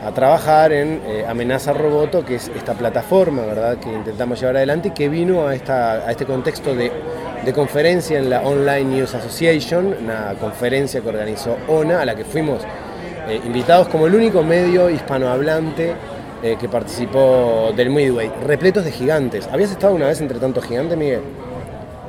a 0.05 0.11
trabajar 0.11 0.73
en 0.73 1.01
eh, 1.05 1.25
Amenaza 1.27 1.73
Roboto, 1.73 2.25
que 2.25 2.35
es 2.35 2.51
esta 2.55 2.73
plataforma, 2.73 3.43
¿verdad?, 3.43 3.77
que 3.77 3.91
intentamos 3.91 4.39
llevar 4.39 4.57
adelante 4.57 4.89
y 4.89 4.91
que 4.91 5.07
vino 5.09 5.47
a, 5.47 5.55
esta, 5.55 6.07
a 6.07 6.11
este 6.11 6.25
contexto 6.25 6.75
de, 6.75 6.91
de 7.45 7.53
conferencia 7.53 8.19
en 8.19 8.29
la 8.29 8.41
Online 8.41 8.83
News 8.83 9.13
Association, 9.15 9.95
una 10.03 10.33
conferencia 10.39 11.01
que 11.01 11.09
organizó 11.09 11.57
ONA, 11.67 12.01
a 12.01 12.05
la 12.05 12.15
que 12.15 12.25
fuimos 12.25 12.61
eh, 13.27 13.39
invitados 13.45 13.87
como 13.87 14.07
el 14.07 14.15
único 14.15 14.43
medio 14.43 14.89
hispanohablante 14.89 15.93
eh, 16.43 16.57
que 16.59 16.67
participó 16.67 17.71
del 17.75 17.89
Midway, 17.89 18.29
repletos 18.45 18.83
de 18.83 18.91
gigantes. 18.91 19.47
¿Habías 19.51 19.71
estado 19.71 19.95
una 19.95 20.07
vez 20.07 20.19
entre 20.19 20.39
tantos 20.39 20.65
gigantes, 20.65 20.97
Miguel? 20.97 21.21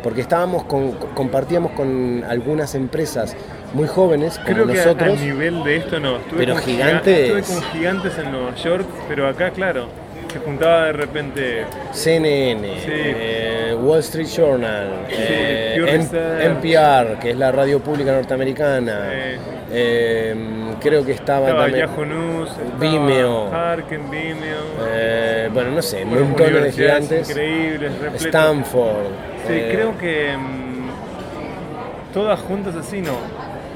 Porque 0.02 0.20
estábamos 0.20 0.64
con, 0.64 0.92
compartíamos 1.14 1.70
con 1.72 2.24
algunas 2.28 2.74
empresas 2.74 3.36
muy 3.74 3.86
jóvenes 3.88 4.38
como 4.38 4.46
Creo 4.54 4.66
que 4.66 4.72
a- 4.80 4.84
nosotros. 4.86 5.18
a 5.18 5.22
nivel 5.22 5.64
de 5.64 5.76
esto 5.76 6.00
no. 6.00 6.16
Estuve 6.16 6.38
Pero 6.38 6.54
con 6.54 6.62
gigantes- 6.62 7.28
giga- 7.28 7.38
Estuve 7.38 7.54
con 7.60 7.70
gigantes 7.72 8.18
en 8.18 8.32
Nueva 8.32 8.54
York, 8.54 8.86
pero 9.08 9.28
acá, 9.28 9.50
claro, 9.50 9.88
se 10.32 10.38
juntaba 10.38 10.86
de 10.86 10.92
repente. 10.92 11.64
CNN, 11.92 12.68
Sí. 12.80 12.90
eh, 12.92 13.76
Wall 13.80 14.00
Street 14.00 14.26
Journal, 14.28 14.88
eh, 15.10 15.74
N- 15.76 15.84
Research. 15.86 16.44
NPR, 16.44 17.18
que 17.20 17.30
es 17.30 17.36
la 17.36 17.52
radio 17.52 17.80
pública 17.80 18.12
norteamericana. 18.12 19.00
Eh. 19.12 19.38
eh, 19.76 20.36
creo 20.80 21.04
que 21.04 21.12
estaba, 21.12 21.48
Estaba 21.48 21.64
también. 21.64 21.86
Yahoo 21.88 22.04
News, 22.04 22.50
Vimeo. 22.78 23.52
Harken, 23.52 24.08
Vimeo. 24.10 24.58
eh, 24.88 25.48
bueno, 25.52 25.70
no 25.72 25.82
sé, 25.82 26.04
bueno, 26.04 26.26
montones 26.26 26.62
de 26.62 26.72
gigantes. 26.72 27.28
Increíbles. 27.30 27.92
Stanford. 28.16 29.06
Sí, 29.48 29.52
eh, 29.54 29.70
creo 29.74 29.98
que 29.98 30.36
mm, 30.36 32.12
todas 32.12 32.38
juntas 32.40 32.76
así 32.76 33.00
no. 33.00 33.16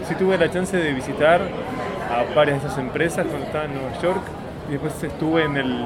Sí 0.09 0.14
tuve 0.14 0.38
la 0.38 0.51
chance 0.51 0.77
de 0.77 0.92
visitar 0.92 1.40
a 2.11 2.35
varias 2.35 2.62
de 2.62 2.68
esas 2.68 2.79
empresas 2.79 3.27
cuando 3.27 3.47
estaba 3.47 3.64
en 3.66 3.75
Nueva 3.75 3.92
York 4.03 4.23
y 4.68 4.73
después 4.73 5.03
estuve 5.03 5.44
en 5.44 5.57
el 5.57 5.85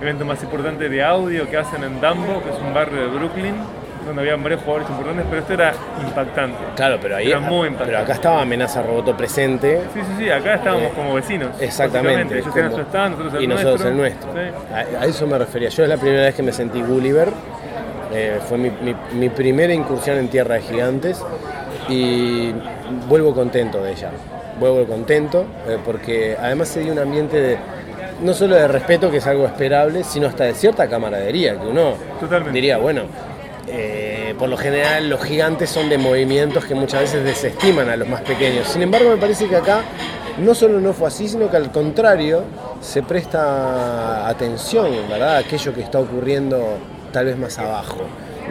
evento 0.00 0.24
más 0.24 0.42
importante 0.42 0.88
de 0.88 1.02
audio 1.04 1.48
que 1.48 1.56
hacen 1.56 1.84
en 1.84 2.00
Dumbo, 2.00 2.42
que 2.42 2.50
es 2.50 2.56
un 2.64 2.74
barrio 2.74 3.02
de 3.02 3.06
Brooklyn, 3.18 3.54
donde 4.04 4.22
había 4.22 4.34
varios 4.36 4.62
jugadores 4.62 4.90
importantes, 4.90 5.26
pero 5.30 5.40
esto 5.42 5.52
era 5.52 5.72
impactante. 6.04 6.58
Claro, 6.74 6.98
pero 7.00 7.16
ahí. 7.16 7.28
Era 7.30 7.38
muy 7.38 7.60
pero 7.60 7.66
impactante. 7.74 7.96
acá 8.02 8.12
estaba 8.14 8.42
Amenaza 8.42 8.82
Roboto 8.82 9.16
presente. 9.16 9.80
Sí, 9.94 10.00
sí, 10.00 10.24
sí, 10.24 10.30
acá 10.30 10.54
estábamos 10.54 10.90
como 10.92 11.14
vecinos. 11.14 11.50
Exactamente. 11.60 12.38
Ellos 12.40 12.52
tenían 12.52 12.72
su 12.74 12.80
stand, 12.80 13.10
nosotros 13.16 13.34
el 13.34 13.42
y 13.44 13.46
nuestro. 13.46 13.70
nosotros 13.70 13.90
el 13.92 13.96
nuestro. 13.96 14.32
Sí. 14.32 14.74
A, 14.98 15.02
a 15.02 15.06
eso 15.06 15.26
me 15.28 15.38
refería. 15.38 15.68
Yo 15.68 15.84
es 15.84 15.88
la 15.88 15.96
primera 15.98 16.22
vez 16.22 16.34
que 16.34 16.42
me 16.42 16.52
sentí 16.52 16.82
Gulliver. 16.82 17.28
Eh, 18.12 18.40
fue 18.48 18.58
mi, 18.58 18.70
mi- 18.70 18.96
mi 19.14 19.28
primera 19.28 19.72
incursión 19.72 20.18
en 20.18 20.28
Tierra 20.28 20.56
de 20.56 20.62
Gigantes 20.62 21.24
y 21.88 22.52
vuelvo 23.08 23.34
contento 23.34 23.82
de 23.82 23.92
ella. 23.92 24.10
Vuelvo 24.58 24.84
contento 24.86 25.44
eh, 25.66 25.78
porque 25.84 26.36
además 26.38 26.68
se 26.68 26.80
dio 26.80 26.92
un 26.92 26.98
ambiente 26.98 27.40
de, 27.40 27.58
no 28.22 28.34
solo 28.34 28.54
de 28.54 28.68
respeto, 28.68 29.10
que 29.10 29.18
es 29.18 29.26
algo 29.26 29.46
esperable, 29.46 30.04
sino 30.04 30.28
hasta 30.28 30.44
de 30.44 30.54
cierta 30.54 30.88
camaradería, 30.88 31.58
que 31.58 31.66
uno 31.66 31.94
Totalmente. 32.20 32.52
diría, 32.54 32.78
bueno, 32.78 33.02
eh, 33.68 34.34
por 34.38 34.48
lo 34.48 34.56
general 34.56 35.08
los 35.08 35.22
gigantes 35.22 35.70
son 35.70 35.88
de 35.88 35.98
movimientos 35.98 36.64
que 36.64 36.74
muchas 36.74 37.02
veces 37.02 37.24
desestiman 37.24 37.88
a 37.88 37.96
los 37.96 38.08
más 38.08 38.20
pequeños. 38.22 38.68
Sin 38.68 38.82
embargo, 38.82 39.10
me 39.10 39.16
parece 39.16 39.46
que 39.48 39.56
acá 39.56 39.82
no 40.38 40.54
solo 40.54 40.80
no 40.80 40.92
fue 40.92 41.08
así, 41.08 41.28
sino 41.28 41.50
que 41.50 41.56
al 41.56 41.70
contrario 41.70 42.44
se 42.80 43.02
presta 43.02 44.28
atención, 44.28 44.88
¿verdad? 45.08 45.36
A 45.36 45.38
aquello 45.38 45.74
que 45.74 45.82
está 45.82 45.98
ocurriendo 45.98 46.78
tal 47.12 47.26
vez 47.26 47.38
más 47.38 47.58
abajo. 47.58 47.98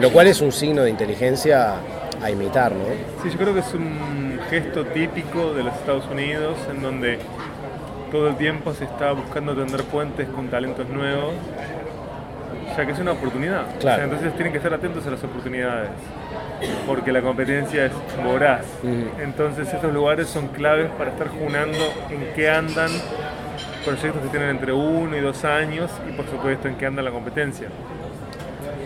Lo 0.00 0.10
cual 0.10 0.26
es 0.26 0.40
un 0.40 0.52
signo 0.52 0.82
de 0.82 0.90
inteligencia 0.90 1.74
a 2.22 2.30
imitar, 2.30 2.72
¿no? 2.72 2.84
Sí, 3.22 3.30
yo 3.30 3.36
creo 3.38 3.52
que 3.52 3.60
es 3.60 3.74
un 3.74 4.21
gesto 4.52 4.84
típico 4.84 5.54
de 5.54 5.62
los 5.62 5.72
Estados 5.74 6.06
Unidos 6.12 6.58
en 6.70 6.82
donde 6.82 7.18
todo 8.10 8.28
el 8.28 8.36
tiempo 8.36 8.74
se 8.74 8.84
está 8.84 9.12
buscando 9.12 9.54
tender 9.54 9.82
puentes 9.84 10.28
con 10.28 10.48
talentos 10.48 10.86
nuevos, 10.90 11.32
ya 12.76 12.84
que 12.84 12.92
es 12.92 12.98
una 12.98 13.12
oportunidad. 13.12 13.62
O 13.76 13.78
Claro. 13.78 13.96
sea, 13.96 14.04
entonces 14.04 14.34
tienen 14.34 14.52
que 14.52 14.58
estar 14.58 14.74
atentos 14.74 15.06
a 15.06 15.10
las 15.10 15.24
oportunidades, 15.24 15.88
porque 16.86 17.12
la 17.12 17.22
competencia 17.22 17.86
es 17.86 17.92
voraz. 18.22 18.66
Entonces 19.22 19.72
estos 19.72 19.90
lugares 19.90 20.26
son 20.28 20.48
claves 20.48 20.90
para 20.98 21.12
estar 21.12 21.28
junando 21.28 21.78
en 22.10 22.34
qué 22.34 22.50
andan 22.50 22.90
proyectos 23.86 24.20
que 24.22 24.28
tienen 24.28 24.50
entre 24.50 24.74
uno 24.74 25.16
y 25.16 25.20
dos 25.20 25.44
años 25.46 25.90
y 26.06 26.12
por 26.12 26.26
supuesto 26.26 26.68
en 26.68 26.74
qué 26.74 26.84
anda 26.84 27.00
la 27.00 27.10
competencia. 27.10 27.68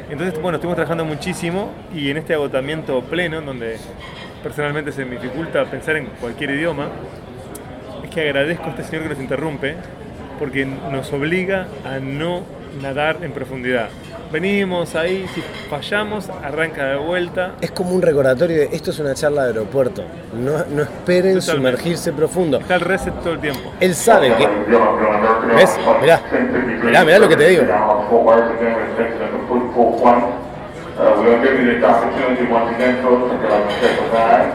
Entonces, 0.08 0.40
bueno, 0.40 0.56
estuvimos 0.58 0.76
trabajando 0.76 1.04
muchísimo 1.04 1.70
y 1.92 2.10
en 2.12 2.18
este 2.18 2.32
agotamiento 2.34 3.00
pleno, 3.02 3.38
en 3.40 3.46
donde 3.46 3.76
personalmente 4.42 4.92
se 4.92 5.04
me 5.04 5.12
dificulta 5.16 5.64
pensar 5.64 5.96
en 5.96 6.06
cualquier 6.20 6.50
idioma, 6.50 6.88
es 8.04 8.10
que 8.10 8.20
agradezco 8.22 8.64
a 8.66 8.68
este 8.70 8.84
señor 8.84 9.02
que 9.04 9.08
nos 9.10 9.18
interrumpe 9.20 9.76
porque 10.38 10.64
nos 10.66 11.12
obliga 11.12 11.66
a 11.84 11.98
no 11.98 12.42
nadar 12.82 13.18
en 13.22 13.32
profundidad. 13.32 13.88
venimos 14.30 14.94
ahí, 14.96 15.24
si 15.34 15.40
fallamos, 15.70 16.28
arranca 16.42 16.84
de 16.84 16.96
vuelta. 16.96 17.52
Es 17.60 17.70
como 17.70 17.92
un 17.92 18.02
recordatorio 18.02 18.56
de 18.56 18.64
esto 18.72 18.90
es 18.90 18.98
una 18.98 19.14
charla 19.14 19.44
de 19.44 19.48
aeropuerto. 19.50 20.02
No, 20.34 20.58
no 20.68 20.82
esperen 20.82 21.38
Totalmente. 21.38 21.42
sumergirse 21.42 22.12
profundo. 22.12 22.58
Está 22.58 22.74
el 22.74 22.80
reset 22.82 23.14
todo 23.20 23.34
el 23.34 23.40
tiempo. 23.40 23.72
Él 23.80 23.94
sabe 23.94 24.34
que. 24.34 24.46
¿Ves? 25.54 25.78
Mirá. 26.02 26.20
Mirá, 26.84 27.04
mirá 27.04 27.18
lo 27.18 27.28
que 27.28 27.36
te 27.36 27.48
digo. 27.48 27.62
Uh, 30.96 31.12
to 31.12 31.44
give 31.44 31.60
you 31.60 31.66
this 31.66 31.84
opportunity 31.84 32.48
once 32.48 32.74
again, 32.74 33.04
folks, 33.04 33.28
to 33.28 33.36
like 33.36 33.68
to 33.68 33.74
check 33.84 34.00
the 34.00 34.08
bag. 34.16 34.48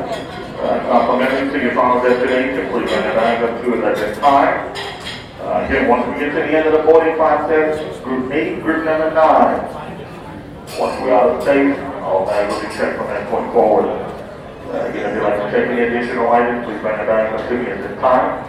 Uh, 0.57 0.81
complimentary 0.89 1.53
to 1.53 1.63
your 1.63 1.75
final 1.75 2.01
destination, 2.01 2.65
please 2.73 2.89
bring 2.89 3.05
the 3.05 3.13
bag 3.13 3.43
up 3.45 3.61
to 3.61 3.77
it 3.77 3.83
at 3.85 3.95
this 3.95 4.17
time. 4.17 4.73
Uh, 5.37 5.61
again, 5.69 5.87
once 5.87 6.01
we 6.09 6.17
get 6.17 6.33
to 6.33 6.41
the 6.41 6.49
end 6.49 6.65
of 6.65 6.73
the 6.73 6.81
boarding 6.81 7.13
process, 7.13 7.77
group 8.01 8.33
eight, 8.33 8.59
group 8.63 8.83
number 8.85 9.13
nine. 9.13 9.61
Once 10.81 10.97
we're 11.05 11.13
out 11.13 11.29
of 11.29 11.43
space, 11.45 11.77
all 12.01 12.25
bags 12.25 12.49
will 12.49 12.61
be 12.65 12.73
checked 12.73 12.97
from 12.97 13.05
that 13.13 13.29
point 13.29 13.45
forward. 13.53 13.85
Uh, 13.85 14.89
again, 14.89 15.13
if 15.13 15.21
you'd 15.21 15.23
like 15.23 15.37
to 15.37 15.51
check 15.53 15.69
any 15.69 15.93
additional 15.93 16.25
items, 16.33 16.65
please 16.65 16.81
bring 16.81 16.97
the 16.97 17.05
bag 17.05 17.37
up 17.37 17.47
to 17.49 17.53
me 17.53 17.69
at 17.69 17.77
this 17.85 17.93
time. 18.01 18.41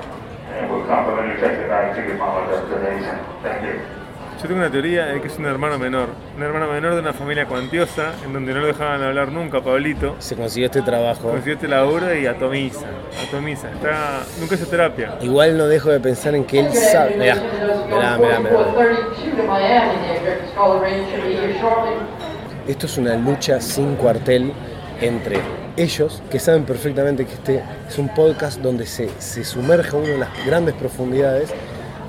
And 0.49 0.71
we'll 0.73 0.87
complimentary 0.87 1.37
check 1.45 1.61
the 1.61 1.69
bag 1.69 1.93
to 1.93 2.09
your 2.09 2.17
final 2.17 2.49
destination. 2.49 3.21
Thank 3.45 3.69
you. 3.69 4.02
Yo 4.43 4.49
tengo 4.49 4.61
una 4.61 4.73
teoría 4.73 5.07
de 5.07 5.21
que 5.21 5.29
es 5.29 5.39
un 5.39 5.47
hermano 5.47 5.79
menor. 5.79 6.09
Un 6.37 6.43
hermano 6.43 6.67
menor 6.67 6.95
de 6.95 7.01
una 7.01 7.13
familia 7.13 7.47
cuantiosa, 7.47 8.13
en 8.27 8.33
donde 8.33 8.53
no 8.53 8.59
lo 8.59 8.67
dejaban 8.67 9.01
hablar 9.01 9.31
nunca, 9.31 9.61
Pablito. 9.61 10.17
Se 10.19 10.35
consiguió 10.35 10.67
este 10.67 10.83
trabajo. 10.83 11.31
Consiguió 11.31 11.55
este 11.55 11.69
laburo 11.69 12.13
y 12.13 12.27
atomiza. 12.27 12.87
Atomiza. 13.25 13.71
Está, 13.71 14.25
nunca 14.41 14.57
hizo 14.57 14.67
terapia. 14.67 15.17
Igual 15.21 15.57
no 15.57 15.69
dejo 15.69 15.91
de 15.91 16.01
pensar 16.01 16.35
en 16.35 16.45
que 16.45 16.59
él 16.59 16.75
sabe. 16.75 17.19
Mirá, 17.19 17.37
mirá, 17.87 18.19
mirá, 18.19 18.41
mirá. 18.41 18.51
Esto 22.67 22.87
es 22.87 22.99
una 22.99 23.15
lucha 23.15 23.61
sin 23.61 23.95
cuartel 23.95 24.53
entre 25.01 25.39
ellos, 25.77 26.21
que 26.33 26.41
saben 26.41 26.65
perfectamente 26.65 27.27
que 27.27 27.35
este 27.35 27.63
es 27.89 27.97
un 27.97 28.09
podcast 28.09 28.61
donde 28.61 28.87
se, 28.87 29.09
se 29.21 29.45
sumerge 29.45 29.95
uno 29.95 30.09
en 30.09 30.21
las 30.21 30.47
grandes 30.47 30.75
profundidades 30.75 31.55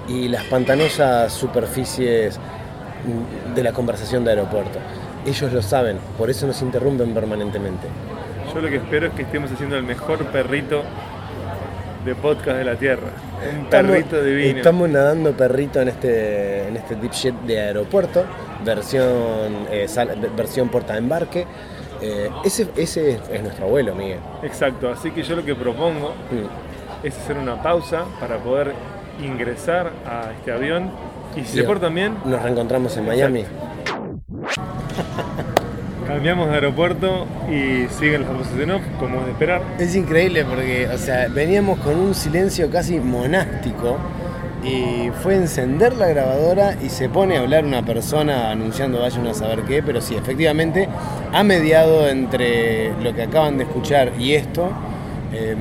y 0.08 0.28
las 0.28 0.44
pantanosas 0.46 1.32
superficies 1.34 2.40
de 3.56 3.64
la 3.64 3.72
conversación 3.74 4.24
de 4.24 4.32
aeropuerto. 4.32 4.80
Ellos 5.26 5.52
lo 5.54 5.62
saben, 5.62 5.98
por 6.18 6.30
eso 6.30 6.48
nos 6.48 6.62
interrumpen 6.62 7.14
permanentemente. 7.14 7.88
Yo 8.54 8.62
lo 8.62 8.70
que 8.70 8.76
espero 8.78 9.08
es 9.08 9.14
que 9.14 9.22
estemos 9.24 9.52
haciendo 9.52 9.78
el 9.78 9.84
mejor 9.84 10.26
perrito 10.26 10.84
de 12.06 12.16
podcast 12.16 12.58
de 12.58 12.66
la 12.66 12.76
Tierra. 12.76 13.08
Un 13.58 13.66
perrito 13.66 14.22
divino. 14.22 14.58
Estamos 14.58 14.90
nadando 14.90 15.32
perrito 15.32 15.82
en 15.82 15.88
este, 15.90 16.68
en 16.68 16.76
este 16.78 16.96
deep 16.96 17.12
jet 17.12 17.36
de 17.48 17.60
aeropuerto, 17.62 18.26
versión, 18.66 19.68
eh, 19.72 19.88
sal- 19.88 20.18
versión 20.36 20.68
porta 20.70 20.98
embarque. 20.98 21.46
Eh, 22.02 22.30
ese, 22.44 22.68
ese 22.76 23.20
es 23.32 23.42
nuestro 23.42 23.66
abuelo, 23.66 23.96
Miguel. 23.96 24.20
Exacto, 24.44 24.90
así 24.90 25.12
que 25.12 25.24
yo 25.24 25.38
lo 25.38 25.46
que 25.46 25.56
propongo 25.56 26.10
Mm. 26.32 27.06
es 27.08 27.18
hacer 27.18 27.38
una 27.38 27.62
pausa 27.64 28.04
para 28.20 28.38
poder 28.38 28.74
ingresar 29.22 29.92
a 30.06 30.32
este 30.38 30.52
avión 30.52 30.92
y 31.36 31.42
si 31.42 31.58
se 31.58 31.64
portan 31.64 31.96
bien, 31.96 32.16
Nos 32.26 32.42
reencontramos 32.42 32.96
en 32.98 33.06
Miami. 33.08 33.46
cambiamos 36.08 36.50
de 36.50 36.56
aeropuerto 36.56 37.26
y 37.50 37.88
siguen 37.92 38.22
las 38.22 38.38
voces 38.38 38.60
en 38.60 38.72
off, 38.72 38.84
como 39.00 39.20
es 39.20 39.26
de 39.26 39.32
esperar. 39.32 39.62
Es 39.80 39.96
increíble 39.96 40.46
porque, 40.46 40.88
o 40.88 40.98
sea, 40.98 41.28
veníamos 41.28 41.80
con 41.80 41.96
un 41.96 42.14
silencio 42.14 42.70
casi 42.70 43.00
monástico 43.00 43.98
y 44.64 45.10
fue 45.22 45.36
encender 45.36 45.96
la 45.96 46.08
grabadora 46.08 46.78
y 46.82 46.90
se 46.90 47.10
pone 47.10 47.38
a 47.38 47.42
hablar 47.42 47.66
una 47.66 47.84
persona 47.84 48.52
anunciando 48.52 49.00
vaya 49.00 49.20
uno 49.20 49.32
a 49.32 49.34
saber 49.34 49.64
qué, 49.64 49.82
pero 49.82 50.02
sí, 50.02 50.16
efectivamente, 50.16 50.88
ha 51.34 51.44
mediado 51.44 52.08
entre 52.08 52.94
lo 53.02 53.14
que 53.14 53.24
acaban 53.24 53.58
de 53.58 53.64
escuchar 53.64 54.12
y 54.20 54.36
esto, 54.36 54.70
eh, 55.34 55.56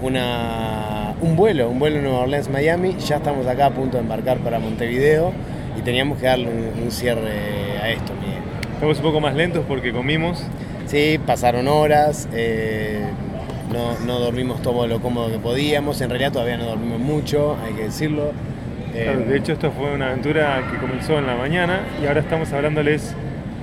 una, 0.00 0.91
un 1.22 1.36
vuelo, 1.36 1.70
un 1.70 1.78
vuelo 1.78 2.02
Nueva 2.02 2.20
Orleans-Miami, 2.20 2.96
ya 2.98 3.16
estamos 3.16 3.46
acá 3.46 3.66
a 3.66 3.70
punto 3.70 3.96
de 3.96 4.02
embarcar 4.02 4.38
para 4.38 4.58
Montevideo 4.58 5.32
y 5.78 5.82
teníamos 5.82 6.18
que 6.18 6.26
darle 6.26 6.48
un, 6.48 6.82
un 6.84 6.90
cierre 6.90 7.78
a 7.80 7.88
esto, 7.90 8.12
Miguel. 8.20 8.42
Estamos 8.74 8.96
un 8.98 9.02
poco 9.02 9.20
más 9.20 9.34
lentos 9.34 9.64
porque 9.66 9.92
comimos. 9.92 10.44
Sí, 10.86 11.18
pasaron 11.24 11.68
horas, 11.68 12.28
eh, 12.34 13.04
no, 13.72 13.98
no 14.04 14.18
dormimos 14.18 14.60
todo 14.62 14.86
lo 14.86 15.00
cómodo 15.00 15.30
que 15.30 15.38
podíamos, 15.38 16.00
en 16.00 16.10
realidad 16.10 16.32
todavía 16.32 16.58
no 16.58 16.64
dormimos 16.64 16.98
mucho, 16.98 17.56
hay 17.64 17.72
que 17.74 17.84
decirlo. 17.84 18.32
Eh, 18.94 19.04
Claro, 19.04 19.20
de 19.20 19.38
hecho, 19.38 19.52
esto 19.52 19.70
fue 19.70 19.94
una 19.94 20.08
aventura 20.08 20.60
que 20.70 20.76
comenzó 20.78 21.18
en 21.18 21.26
la 21.26 21.36
mañana 21.36 21.80
y 22.02 22.06
ahora 22.06 22.20
estamos 22.20 22.52
hablándoles 22.52 23.14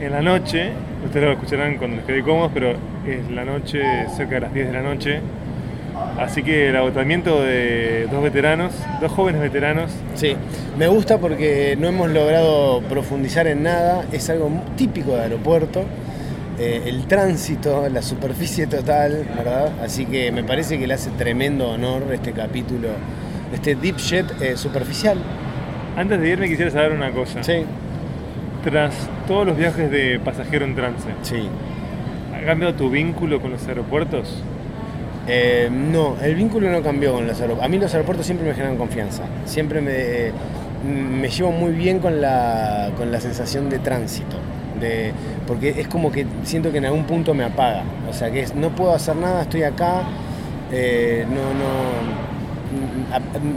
en 0.02 0.12
la 0.14 0.22
noche. 0.22 0.72
Ustedes 1.06 1.26
lo 1.26 1.34
escucharán 1.34 1.78
cuando 1.78 1.98
les 1.98 2.06
quede 2.06 2.24
cómodos, 2.24 2.52
pero 2.54 2.72
es 3.06 3.30
la 3.30 3.44
noche, 3.46 3.82
cerca 4.16 4.36
de 4.36 4.42
las 4.42 4.54
10 4.54 4.68
de 4.68 4.74
la 4.74 4.82
noche. 4.82 5.20
Así 6.20 6.44
que 6.44 6.68
el 6.70 6.76
agotamiento 6.76 7.42
de 7.42 8.08
dos 8.12 8.22
veteranos, 8.22 8.74
dos 9.00 9.10
jóvenes 9.12 9.42
veteranos, 9.42 9.90
sí, 10.16 10.36
me 10.78 10.88
gusta 10.88 11.18
porque 11.18 11.78
no 11.80 11.88
hemos 11.88 12.10
logrado 12.10 12.82
profundizar 12.82 13.48
en 13.48 13.64
nada, 13.64 14.04
es 14.12 14.30
algo 14.30 14.52
típico 14.76 15.16
de 15.16 15.22
aeropuerto, 15.22 15.86
eh, 16.60 16.84
el 16.88 17.06
tránsito, 17.08 17.88
la 17.88 18.02
superficie 18.02 18.68
total, 18.68 19.26
¿verdad? 19.38 19.72
Así 19.82 20.06
que 20.06 20.30
me 20.34 20.44
parece 20.44 20.78
que 20.78 20.88
le 20.88 20.94
hace 20.96 21.10
tremendo 21.12 21.70
honor 21.70 22.04
este 22.12 22.34
capítulo, 22.34 22.90
este 23.54 23.76
deep 23.76 23.96
jet 23.96 24.26
eh, 24.42 24.58
superficial. 24.58 25.18
antes 25.96 26.20
de 26.20 26.30
irme 26.30 26.50
quisiera 26.50 26.70
saber 26.70 26.92
una 26.92 27.12
cosa. 27.12 27.42
Sí, 27.44 27.64
Tras 28.62 28.94
todos 29.26 29.48
los 29.48 29.56
viajes 29.56 29.90
de 29.90 30.20
pasajero 30.20 30.66
en 30.66 30.76
trance, 30.76 31.08
sí. 31.22 31.48
¿ha 32.36 32.46
cambiado 32.46 32.74
tu 32.74 32.90
vínculo 32.90 33.40
con 33.40 33.52
los 33.52 33.66
aeropuertos? 33.70 34.44
Eh, 35.32 35.70
no, 35.72 36.16
el 36.22 36.34
vínculo 36.34 36.72
no 36.72 36.82
cambió 36.82 37.14
con 37.14 37.28
los 37.28 37.40
aeropuertos. 37.40 37.66
A 37.66 37.70
mí 37.70 37.78
los 37.78 37.94
aeropuertos 37.94 38.26
siempre 38.26 38.48
me 38.48 38.56
generan 38.56 38.78
confianza. 38.78 39.24
Siempre 39.46 39.80
me, 39.80 40.32
me 40.92 41.30
llevo 41.30 41.52
muy 41.52 41.72
bien 41.72 42.00
con 42.00 42.20
la, 42.20 42.90
con 42.98 43.12
la 43.12 43.22
sensación 43.22 43.70
de 43.70 43.78
tránsito. 43.80 44.38
De, 44.82 45.12
porque 45.46 45.70
es 45.78 45.88
como 45.88 46.12
que 46.12 46.26
siento 46.44 46.72
que 46.72 46.80
en 46.80 46.86
algún 46.86 47.04
punto 47.04 47.34
me 47.34 47.44
apaga. 47.44 47.84
O 48.10 48.14
sea, 48.14 48.32
que 48.32 48.42
es, 48.42 48.56
no 48.56 48.70
puedo 48.70 48.94
hacer 48.94 49.16
nada, 49.16 49.44
estoy 49.44 49.64
acá. 49.64 50.04
eh, 50.72 51.26
no, 51.30 51.54
no, 51.54 52.30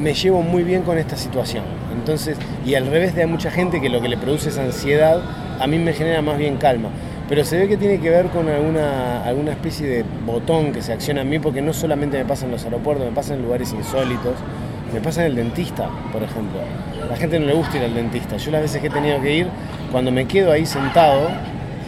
me 0.00 0.14
llevo 0.14 0.42
muy 0.42 0.62
bien 0.62 0.82
con 0.82 0.98
esta 0.98 1.16
situación. 1.16 1.64
Entonces, 1.94 2.37
y 2.66 2.74
al 2.74 2.87
revés 2.87 3.14
de 3.14 3.22
a 3.22 3.26
mucha 3.26 3.50
gente 3.50 3.80
que 3.80 3.88
lo 3.88 4.00
que 4.00 4.08
le 4.08 4.16
produce 4.16 4.48
es 4.48 4.58
ansiedad, 4.58 5.22
a 5.61 5.66
mí 5.66 5.78
me 5.78 5.92
genera 5.92 6.22
más 6.22 6.38
bien 6.38 6.56
calma. 6.56 6.88
Pero 7.28 7.44
se 7.44 7.56
ve 7.58 7.68
que 7.68 7.76
tiene 7.76 7.98
que 7.98 8.11
ver 8.11 8.26
con 8.26 8.48
alguna, 8.48 9.24
alguna 9.24 9.52
especie 9.52 9.87
de 9.87 10.04
botón 10.26 10.72
que 10.72 10.82
se 10.82 10.92
acciona 10.92 11.22
en 11.22 11.30
mí, 11.30 11.38
porque 11.38 11.62
no 11.62 11.72
solamente 11.72 12.18
me 12.18 12.24
pasa 12.24 12.44
en 12.44 12.50
los 12.52 12.64
aeropuertos, 12.64 13.06
me 13.06 13.12
pasa 13.12 13.35
en 13.35 13.42
lugares 13.42 13.72
insólitos, 13.72 14.35
me 14.92 15.00
pasa 15.00 15.22
en 15.24 15.28
el 15.28 15.37
dentista, 15.37 15.88
por 16.12 16.22
ejemplo. 16.22 16.58
La 17.08 17.16
gente 17.16 17.38
no 17.38 17.46
le 17.46 17.54
gusta 17.54 17.78
ir 17.78 17.85
al 17.85 17.94
dentista. 17.94 18.37
Yo 18.37 18.50
las 18.50 18.61
veces 18.62 18.80
que 18.80 18.88
he 18.88 18.90
tenido 18.90 19.20
que 19.22 19.35
ir, 19.35 19.46
cuando 19.90 20.11
me 20.11 20.26
quedo 20.26 20.52
ahí 20.52 20.66
sentado 20.66 21.28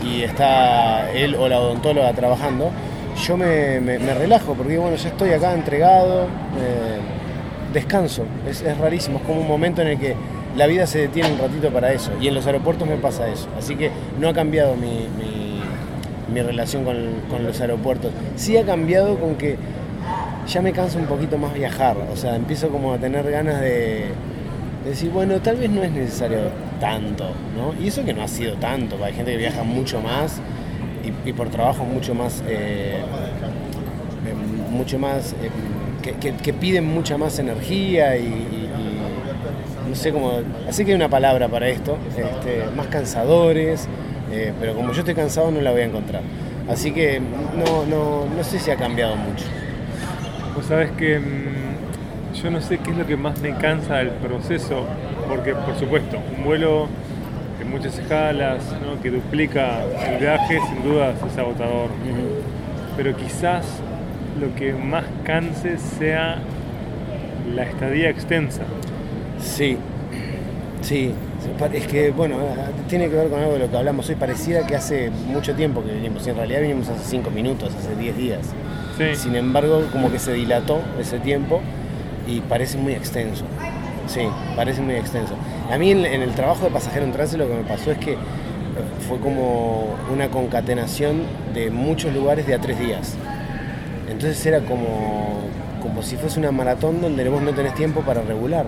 y 0.03 0.23
está 0.23 1.11
él 1.13 1.35
o 1.35 1.49
la 1.49 1.59
odontóloga 1.61 2.13
trabajando, 2.13 2.71
yo 3.27 3.37
me, 3.37 3.81
me- 3.81 3.99
me 3.99 4.15
relajo, 4.15 4.55
porque 4.55 4.79
bueno, 4.79 4.97
ya 4.97 5.09
estoy 5.09 5.31
acá 5.33 5.53
entregado, 5.53 6.23
eh, 6.25 6.99
descanso. 7.73 8.25
Es, 8.49 8.63
es 8.63 8.79
rarísimo, 8.79 9.19
es 9.19 9.25
como 9.25 9.41
un 9.41 9.49
momento 9.49 9.83
en 9.83 9.89
el 9.89 9.99
que 9.99 10.15
la 10.57 10.67
vida 10.67 10.87
se 10.87 10.99
detiene 11.01 11.33
un 11.33 11.39
ratito 11.39 11.71
para 11.71 11.93
eso. 11.93 12.11
Y 12.21 12.29
en 12.29 12.35
los 12.35 12.47
aeropuertos 12.47 12.87
me 12.89 12.97
pasa 12.97 13.29
eso. 13.29 13.49
Así 13.59 13.77
que 13.77 13.91
no 14.21 14.29
ha 14.29 14.33
cambiado 14.35 14.77
mi, 14.77 15.07
mi- 15.19 16.43
relación 16.43 16.85
con, 16.85 16.97
con 17.31 17.45
los 17.45 17.61
aeropuertos. 17.61 18.11
Sí 18.37 18.57
ha 18.57 18.65
cambiado 18.65 19.19
con 19.19 19.37
que 19.37 19.57
ya 20.49 20.61
me 20.63 20.73
cansa 20.73 20.99
un 20.99 21.07
poquito 21.07 21.39
más 21.39 21.55
viajar. 21.55 21.97
O 22.13 22.17
sea, 22.17 22.35
empiezo 22.37 22.69
como 22.71 22.93
a 22.93 22.99
tener 22.99 23.31
ganas 23.31 23.61
de, 23.61 24.07
de 24.85 24.91
decir, 24.91 25.11
bueno, 25.11 25.41
tal 25.41 25.57
vez 25.57 25.71
no 25.71 25.83
es 25.83 25.93
necesario 25.93 26.39
tanto, 26.81 27.25
¿no? 27.57 27.73
Y 27.83 27.89
eso 27.89 28.05
que 28.05 28.13
no 28.13 28.23
ha 28.23 28.29
sido 28.29 28.55
tanto, 28.55 29.03
hay 29.05 29.13
gente 29.15 29.31
que 29.33 29.39
viaja 29.39 29.63
mucho 29.63 30.01
más 30.01 30.41
y, 31.27 31.33
por 31.33 31.49
trabajo 31.51 31.85
mucho 31.85 32.15
más, 32.15 32.43
eh, 32.49 32.97
eh, 34.27 34.35
mucho 34.71 34.99
más, 34.99 35.35
eh, 35.35 35.51
que, 36.21 36.35
que- 36.37 36.53
piden 36.53 36.85
mucha 36.87 37.17
más 37.17 37.39
energía 37.39 38.17
y 38.17 38.64
no 39.95 40.01
sé 40.01 40.11
cómo, 40.11 40.41
así 40.69 40.85
que 40.85 40.91
hay 40.91 40.97
una 40.97 41.09
palabra 41.09 41.47
para 41.47 41.69
esto, 41.69 41.97
este, 42.17 42.65
más 42.77 42.89
cansadores, 42.89 43.89
eh, 44.33 44.53
pero 44.59 44.75
como 44.75 44.93
yo 44.93 44.99
estoy 44.99 45.15
cansado 45.15 45.53
no 45.53 45.61
la 45.61 45.71
voy 45.71 45.83
a 45.83 45.85
encontrar. 45.85 46.23
Así 46.69 46.91
que 46.91 47.21
no, 47.21 47.87
no, 47.87 48.27
no 48.27 48.43
sé 48.43 48.59
si 48.59 48.73
ha 48.73 48.77
cambiado 48.77 49.15
mucho. 49.15 49.45
Vos 50.57 50.67
sabés 50.67 50.91
que 50.93 51.21
mm, 51.21 52.35
yo 52.35 52.51
no 52.51 52.61
sé 52.61 52.79
qué 52.79 52.91
es 52.91 52.97
lo 52.97 53.07
que 53.07 53.17
más 53.17 53.39
me 53.41 53.57
cansa 53.57 53.99
del 53.99 54.09
proceso, 54.11 54.85
porque 55.29 55.55
por 55.55 55.79
supuesto, 55.79 56.19
un 56.37 56.43
vuelo 56.43 56.89
de 57.61 57.65
muchas 57.65 57.97
escalas, 57.97 58.65
¿no? 58.85 59.01
que 59.01 59.13
duplica 59.13 59.85
el 60.09 60.19
viaje, 60.19 60.59
sin 60.71 60.83
dudas 60.83 61.15
es 61.25 61.39
agotador. 61.39 61.91
Pero 62.97 63.17
quizás 63.17 63.65
lo 64.41 64.53
que 64.57 64.73
más 64.73 65.05
canse 65.23 65.79
sea 65.79 66.39
la 67.55 67.63
estadía 67.63 68.11
extensa. 68.11 68.65
Sí, 69.41 69.79
Sí, 70.85 71.13
es 71.73 71.87
que, 71.87 72.11
bueno, 72.11 72.37
tiene 72.89 73.09
que 73.09 73.17
ver 73.17 73.31
con 73.31 73.41
algo 73.41 73.55
de 73.55 73.61
lo 73.61 73.71
que 73.71 73.77
hablamos 73.77 74.07
hoy. 74.11 74.17
Pareciera 74.17 74.67
que 74.67 74.77
hace 74.77 75.11
mucho 75.11 75.55
tiempo 75.55 75.83
que 75.83 75.93
venimos, 75.93 76.27
y 76.27 76.31
en 76.31 76.37
realidad 76.37 76.61
vinimos 76.61 76.89
hace 76.91 77.05
5 77.05 77.31
minutos, 77.31 77.73
hace 77.75 77.97
10 77.97 78.17
días. 78.17 78.41
Sí. 78.99 79.17
Sin 79.17 79.35
embargo, 79.35 79.83
como 79.91 80.13
que 80.13 80.19
se 80.19 80.35
dilató 80.35 80.81
ese 81.01 81.19
tiempo 81.21 81.61
y 82.29 82.41
parece 82.41 82.77
muy 82.77 82.93
extenso. 82.93 83.45
Sí, 84.07 84.29
parece 84.57 84.83
muy 84.83 84.95
extenso. 84.97 85.35
A 85.73 85.79
mí 85.79 85.91
en, 85.91 86.05
en 86.05 86.21
el 86.21 86.33
trabajo 86.33 86.67
de 86.67 86.71
pasajero 86.71 87.07
en 87.07 87.13
trance 87.13 87.39
lo 87.39 87.49
que 87.49 87.55
me 87.55 87.63
pasó 87.65 87.91
es 87.91 87.99
que 87.99 88.19
fue 89.09 89.19
como 89.21 89.95
una 90.13 90.29
concatenación 90.29 91.23
de 91.55 91.71
muchos 91.71 92.13
lugares 92.13 92.47
de 92.47 92.55
a 92.55 92.59
tres 92.59 92.79
días. 92.79 93.15
Entonces 94.11 94.45
era 94.45 94.61
como, 94.61 95.41
como 95.83 96.03
si 96.03 96.17
fuese 96.17 96.39
una 96.39 96.53
maratón 96.53 97.01
donde 97.01 97.27
vos 97.31 97.41
no 97.41 97.53
tenés 97.55 97.75
tiempo 97.75 98.03
para 98.03 98.21
regular. 98.21 98.67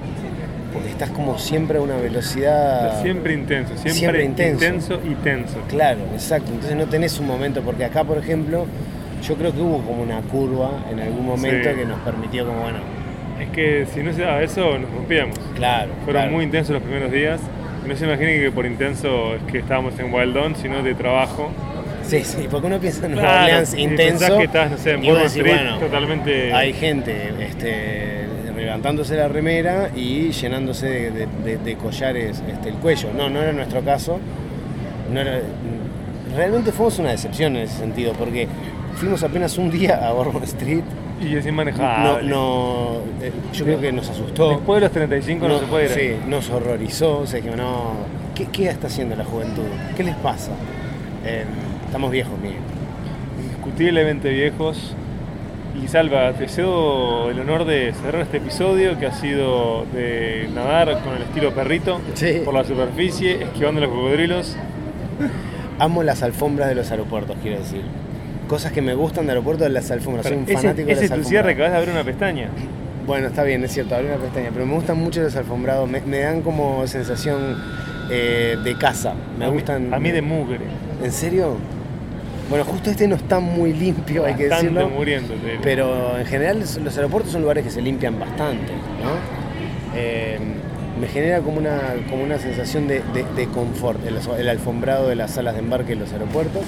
Estás 0.97 1.11
como 1.11 1.39
siempre 1.39 1.77
a 1.77 1.83
una 1.83 1.97
velocidad... 1.97 3.03
Siempre 3.03 3.35
intenso, 3.35 3.75
siempre, 3.75 3.93
Siempre 3.93 4.25
intenso. 4.25 4.65
intenso 4.65 5.01
y 5.05 5.15
tenso. 5.17 5.59
Claro, 5.69 5.99
exacto. 6.15 6.51
Entonces 6.53 6.75
no 6.75 6.87
tenés 6.87 7.21
un 7.21 7.27
momento, 7.27 7.61
porque 7.61 7.85
acá, 7.85 8.03
por 8.03 8.17
ejemplo, 8.17 8.65
yo 9.23 9.35
creo 9.35 9.53
que 9.53 9.61
hubo 9.61 9.83
como 9.83 10.03
una 10.03 10.23
curva 10.23 10.71
en 10.91 10.99
algún 11.01 11.27
momento 11.27 11.69
Sí. 11.69 11.77
que 11.77 11.85
nos 11.85 11.99
permitió 12.01 12.47
como, 12.47 12.61
bueno, 12.63 12.79
Es 13.39 13.51
que 13.51 13.87
si 13.93 14.03
no 14.03 14.15
se 14.15 14.23
daba 14.23 14.43
eso, 14.43 14.79
nos 14.79 14.91
rompíamos. 14.91 15.39
claro. 15.55 15.91
Fueron 16.07 16.23
claro. 16.23 16.33
muy 16.33 16.45
intensos 16.45 16.73
los 16.73 16.83
primeros 16.83 17.13
días. 17.13 17.43
Y 17.85 17.89
no 17.91 17.95
se 17.95 18.07
imaginen 18.07 18.41
que 18.41 18.51
por 18.51 18.65
intenso 18.65 19.35
es 19.35 19.43
que 19.53 19.59
estábamos 19.59 19.99
en 19.99 20.11
Wildon, 20.15 20.57
sino 20.57 20.83
de 20.83 20.95
trabajo. 20.95 21.51
Sí, 22.05 22.25
sí, 22.25 22.47
porque 22.51 22.69
uno 22.69 22.79
piensa 22.79 23.05
en 23.05 23.13
Nueva 23.13 23.29
Claro, 23.29 23.45
Orleans 23.45 23.75
y 23.75 23.83
intenso. 23.83 24.19
pensás 24.21 24.39
que 24.39 24.45
estás, 24.45 24.71
no 24.71 24.79
sé, 24.79 24.93
en 24.93 25.05
y 25.05 25.11
decís, 25.11 25.43
bueno, 25.45 25.79
totalmente- 25.79 26.55
Hay 26.55 26.73
gente 26.73 27.33
este, 27.41 28.26
levantándose 28.67 29.17
la 29.17 29.29
remera 29.29 29.91
y 29.95 30.31
llenándose 30.33 30.87
de, 30.87 31.11
de- 31.11 31.27
de- 31.45 31.59
de 31.59 31.77
collares 31.77 32.43
este, 32.47 32.69
el 32.69 32.75
cuello. 32.77 33.09
No, 33.17 33.31
no 33.31 33.41
era 33.41 33.53
nuestro 33.53 33.81
caso. 33.83 34.19
No 35.13 35.21
era- 35.21 35.41
realmente 36.37 36.73
fuimos 36.73 36.99
una 36.99 37.11
decepción 37.11 37.57
en 37.57 37.63
ese 37.63 37.79
sentido, 37.79 38.13
porque 38.13 38.47
fuimos 38.97 39.23
apenas 39.23 39.57
un 39.57 39.71
día 39.71 40.07
a 40.07 40.13
Bourbon 40.13 40.43
Street. 40.43 40.83
Y 41.21 41.35
es 41.35 41.47
inmanejable. 41.47 42.29
no, 42.29 42.99
eh, 43.23 43.33
yo 43.55 43.65
creo 43.65 43.81
que 43.81 43.91
nos 43.93 44.11
asustó. 44.11 44.51
Después 44.51 44.81
de 44.83 44.87
los 44.87 44.93
35 44.93 45.49
no, 45.49 45.59
se 45.61 45.65
puede 45.67 45.85
ir. 45.85 45.91
Sí, 46.21 46.29
nos 46.29 46.51
horrorizó. 46.51 47.21
O 47.21 47.27
sea, 47.27 47.41
que 47.41 47.51
no. 47.53 47.93
¿qué, 48.35 48.47
¿Qué 48.53 48.69
está 48.69 48.89
haciendo 48.89 49.17
la 49.17 49.25
juventud? 49.25 49.63
¿Qué 49.97 50.05
les 50.05 50.15
pasa? 50.17 50.51
Eh, 51.25 51.45
estamos 51.87 52.11
viejos, 52.11 52.39
Miguel. 52.39 52.59
Indiscutiblemente 53.43 54.29
viejos. 54.29 54.95
Y 55.83 55.89
Salva, 55.89 56.33
te 56.33 56.49
cedo 56.49 57.31
el 57.31 57.39
honor 57.39 57.65
de 57.65 57.93
cerrar 58.03 58.23
este 58.23 58.39
episodio 58.39 58.99
que 58.99 59.07
ha 59.07 59.13
sido 59.13 59.85
de 59.93 60.49
nadar 60.55 61.01
con 61.03 61.15
el 61.17 61.23
estilo 61.23 61.53
perrito 61.53 62.01
Sí. 62.15 62.41
por 62.45 62.55
la 62.55 62.65
superficie, 62.65 63.43
esquivando 63.43 63.81
los 63.83 63.91
cocodrilos. 63.91 64.57
Amo 65.79 66.03
las 66.03 66.23
alfombras 66.23 66.69
de 66.69 66.75
los 66.75 66.91
aeropuertos, 66.91 67.37
quiero 67.43 67.59
decir. 67.59 67.83
Cosas 68.49 68.73
que 68.73 68.81
me 68.81 68.95
gustan 68.95 69.27
de 69.27 69.33
aeropuertos, 69.33 69.71
las 69.71 69.91
alfombras. 69.91 70.27
Soy 70.27 70.37
un 70.39 70.45
ese 70.45 70.55
fanático 70.55 70.89
ese 70.91 71.01
de 71.01 71.05
es 71.05 71.11
las 71.11 71.19
tu 71.21 71.25
cierre 71.29 71.55
que 71.55 71.63
alfombras. 71.63 71.71
vas 71.71 71.75
a 71.75 71.79
abrir 71.79 71.95
una 71.95 72.05
pestaña. 72.05 72.49
Bueno, 73.07 73.27
está 73.29 73.43
bien, 73.43 73.63
es 73.63 73.73
cierto, 73.73 73.95
abrí 73.95 74.09
una 74.09 74.17
pestaña, 74.17 74.49
pero 74.53 74.67
me 74.67 74.75
gustan 74.75 74.97
mucho 74.99 75.21
los 75.23 75.37
alfombrados. 75.37 75.89
Me, 75.89 76.01
me 76.01 76.21
dan 76.21 76.41
como 76.43 76.87
sensación 76.87 77.57
eh, 78.11 78.57
de 78.65 78.77
casa. 78.79 79.13
Me 79.39 79.45
a 79.45 79.49
mí- 79.49 79.55
gustan. 79.55 79.93
A 79.93 79.99
mí 79.99 80.11
de 80.11 80.23
mugre. 80.23 80.61
¿En 81.05 81.13
serio? 81.13 81.57
Bueno, 82.49 82.65
justo 82.65 82.91
este 82.91 83.09
no 83.09 83.17
está 83.17 83.41
muy 83.41 83.73
limpio, 83.73 84.25
hay 84.25 84.35
que 84.35 84.49
decirlo. 84.49 84.89
muriéndote. 84.89 85.59
Pero 85.63 86.17
en 86.19 86.27
general 86.27 86.61
los 86.61 86.97
aeropuertos 86.97 87.33
son 87.33 87.43
lugares 87.43 87.65
que 87.65 87.71
se 87.71 87.83
limpian 87.83 88.19
bastante, 88.21 88.73
¿no? 89.03 89.97
Eh, 89.99 90.39
me 91.01 91.09
genera 91.09 91.41
como 91.41 91.59
una, 91.59 91.81
como 92.09 92.23
una 92.23 92.39
sensación 92.39 92.87
de, 92.87 93.03
de- 93.13 93.25
de 93.37 93.47
confort, 93.49 94.01
el, 94.07 94.19
el 94.39 94.49
alfombrado 94.49 95.09
de 95.09 95.17
las 95.17 95.33
salas 95.33 95.55
de 95.55 95.61
embarque 95.61 95.93
en 95.95 95.99
los 96.01 96.13
aeropuertos. 96.13 96.63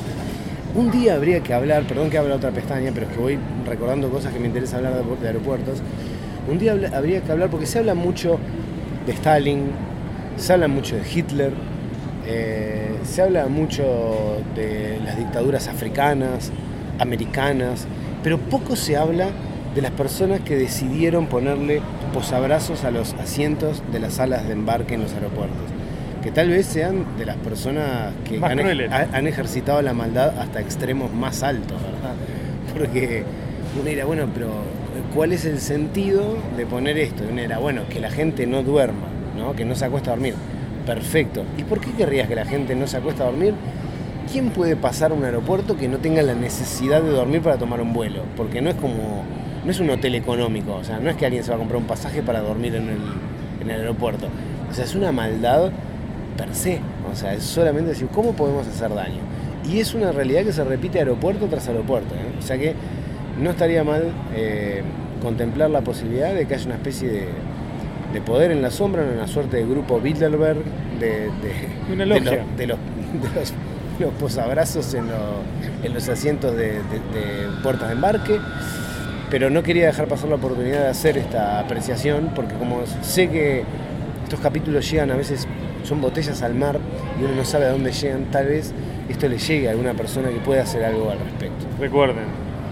Un 0.74 0.90
día 0.90 1.14
habría 1.14 1.40
que 1.40 1.54
hablar, 1.54 1.84
perdón 1.84 2.10
que 2.10 2.18
abra 2.18 2.34
otra 2.34 2.50
pestaña, 2.50 2.90
pero 2.92 3.06
es 3.06 3.12
que 3.12 3.18
voy 3.20 3.38
recordando 3.66 4.10
cosas 4.10 4.32
que 4.32 4.38
me 4.40 4.48
interesa 4.48 4.76
hablar 4.78 4.94
de, 4.94 5.16
de 5.20 5.26
aeropuertos. 5.28 5.78
Un 6.50 6.58
día 6.58 6.72
habla- 6.72 6.90
habría 6.96 7.20
que 7.20 7.30
hablar, 7.32 7.50
porque 7.50 7.66
se 7.66 7.78
habla 7.78 7.94
mucho 7.94 8.38
de 9.06 9.12
Stalin, 9.12 9.70
se 10.36 10.52
habla 10.52 10.68
mucho 10.68 10.96
de 10.96 11.02
Hitler, 11.10 11.52
eh, 12.28 12.90
se 13.04 13.22
habla 13.22 13.48
mucho 13.48 14.42
de 14.54 15.00
las 15.02 15.16
dictaduras 15.16 15.66
africanas, 15.66 16.52
americanas, 16.98 17.86
pero 18.22 18.38
poco 18.38 18.76
se 18.76 18.98
habla 18.98 19.30
de 19.74 19.80
las 19.80 19.92
personas 19.92 20.40
que 20.40 20.56
decidieron 20.56 21.26
ponerle 21.26 21.80
posabrazos 22.12 22.84
a 22.84 22.90
los 22.90 23.14
asientos 23.14 23.82
de 23.92 24.00
las 24.00 24.14
salas 24.14 24.46
de 24.46 24.52
embarque 24.52 24.94
en 24.94 25.02
los 25.02 25.14
aeropuertos. 25.14 25.56
Que 26.22 26.30
tal 26.30 26.50
vez 26.50 26.66
sean 26.66 27.16
de 27.16 27.24
las 27.24 27.36
personas 27.36 28.12
que 28.24 28.40
han 28.44 29.26
ejercitado 29.26 29.80
la 29.80 29.94
maldad 29.94 30.38
hasta 30.38 30.60
extremos 30.60 31.12
más 31.14 31.42
altos, 31.42 31.80
¿verdad? 31.80 32.14
Porque 32.76 33.22
uno 33.80 33.88
dirá, 33.88 34.04
bueno, 34.04 34.28
pero 34.34 34.50
¿cuál 35.14 35.32
es 35.32 35.44
el 35.44 35.60
sentido 35.60 36.36
de 36.56 36.66
poner 36.66 36.98
esto? 36.98 37.24
Y 37.24 37.28
uno 37.28 37.40
dirá, 37.40 37.58
bueno, 37.58 37.82
que 37.88 38.00
la 38.00 38.10
gente 38.10 38.46
no 38.46 38.62
duerma, 38.62 39.06
¿no? 39.36 39.54
que 39.54 39.64
no 39.64 39.74
se 39.74 39.86
acuesta 39.86 40.10
a 40.10 40.14
dormir. 40.14 40.34
Perfecto. 40.88 41.44
¿Y 41.59 41.64
por 41.64 41.83
qué 41.83 41.92
querrías 41.92 42.29
que 42.29 42.35
la 42.35 42.46
gente 42.46 42.74
no 42.74 42.87
se 42.87 42.96
acuesta 42.96 43.24
a 43.24 43.27
dormir? 43.27 43.53
¿Quién 44.33 44.48
puede 44.48 44.74
pasar 44.74 45.11
a 45.11 45.14
un 45.14 45.22
aeropuerto 45.22 45.77
que 45.77 45.87
no 45.87 45.98
tenga 45.98 46.22
la 46.22 46.35
necesidad 46.35 47.03
de 47.03 47.11
dormir 47.11 47.42
para 47.42 47.59
tomar 47.59 47.83
un 47.83 47.92
vuelo? 47.92 48.22
Porque 48.38 48.62
no 48.62 48.70
es 48.70 48.77
como, 48.77 49.22
no 49.66 49.70
es 49.70 49.81
un 49.81 49.90
hotel 49.90 50.14
económico, 50.14 50.77
o 50.77 50.85
sea, 50.85 50.98
no 50.98 51.11
es 51.11 51.16
que 51.16 51.27
alguien 51.27 51.44
se 51.44 51.51
va 51.51 51.57
a 51.57 51.59
comprar 51.59 51.79
un 51.79 51.87
pasaje 51.87 52.22
para 52.22 52.40
dormir 52.40 52.74
en 52.74 52.88
el, 52.88 53.01
en 53.61 53.70
el 53.70 53.81
aeropuerto. 53.83 54.29
O 54.70 54.72
sea, 54.72 54.87
es 54.87 54.94
una 54.94 55.12
maldad 55.12 55.72
per 56.38 56.55
se. 56.55 56.81
O 57.12 57.14
sea, 57.14 57.35
es 57.35 57.42
solamente 57.42 57.90
decir, 57.90 58.09
¿cómo 58.09 58.33
podemos 58.33 58.66
hacer 58.66 58.94
daño? 58.94 59.20
Y 59.70 59.81
es 59.81 59.92
una 59.92 60.11
realidad 60.11 60.42
que 60.42 60.53
se 60.53 60.64
repite 60.64 61.01
aeropuerto 61.01 61.48
tras 61.48 61.68
aeropuerto. 61.68 62.14
¿eh? 62.14 62.38
O 62.38 62.40
sea 62.40 62.57
que 62.57 62.74
no 63.38 63.51
estaría 63.51 63.85
mal 63.85 64.05
eh, 64.35 64.83
contemplar 65.20 65.68
la 65.68 65.83
posibilidad 65.83 66.33
de 66.33 66.46
que 66.46 66.55
haya 66.55 66.64
una 66.64 66.77
especie 66.77 67.11
de, 67.11 67.29
de 68.12 68.20
poder 68.20 68.50
en 68.50 68.62
la 68.62 68.70
sombra, 68.70 69.02
una 69.02 69.26
suerte 69.26 69.58
de 69.58 69.66
grupo 69.66 70.00
Bilderberg, 70.00 70.62
de, 70.98 71.08
de, 71.08 71.30
Una 71.92 72.04
de 72.04 72.42
de 72.56 72.66
los, 72.66 72.78
los, 73.34 73.52
los 73.98 74.12
posabrazos 74.14 74.94
en, 74.94 75.08
lo- 75.08 75.42
en 75.82 75.92
los 75.94 76.08
asientos 76.08 76.56
de 76.56 76.80
puertas 77.62 77.88
de 77.88 77.94
embarque. 77.94 78.38
Pero 79.30 79.50
no 79.50 79.62
quería 79.62 79.86
dejar 79.86 80.08
pasar 80.08 80.30
la 80.30 80.36
oportunidad 80.36 80.80
de 80.84 80.88
hacer 80.88 81.18
esta 81.18 81.60
apreciación, 81.60 82.30
porque 82.34 82.54
como 82.54 82.80
sé 83.02 83.28
que 83.28 83.62
estos 84.24 84.40
capítulos 84.40 84.90
llegan 84.90 85.10
a 85.10 85.16
veces, 85.16 85.46
son 85.84 86.00
botellas 86.00 86.40
al 86.42 86.54
mar 86.54 86.78
y 87.20 87.24
uno 87.24 87.34
no 87.34 87.44
sabe 87.44 87.66
a 87.66 87.70
dónde 87.72 87.92
llegan, 87.92 88.24
tal 88.30 88.46
vez 88.46 88.72
esto 89.08 89.28
le 89.28 89.36
llegue 89.36 89.68
a 89.68 89.72
alguna 89.72 89.92
persona 89.92 90.30
que 90.30 90.36
pueda 90.36 90.62
hacer 90.62 90.82
algo 90.82 91.10
al 91.10 91.18
respecto. 91.18 91.66
Recuerden, 91.78 92.24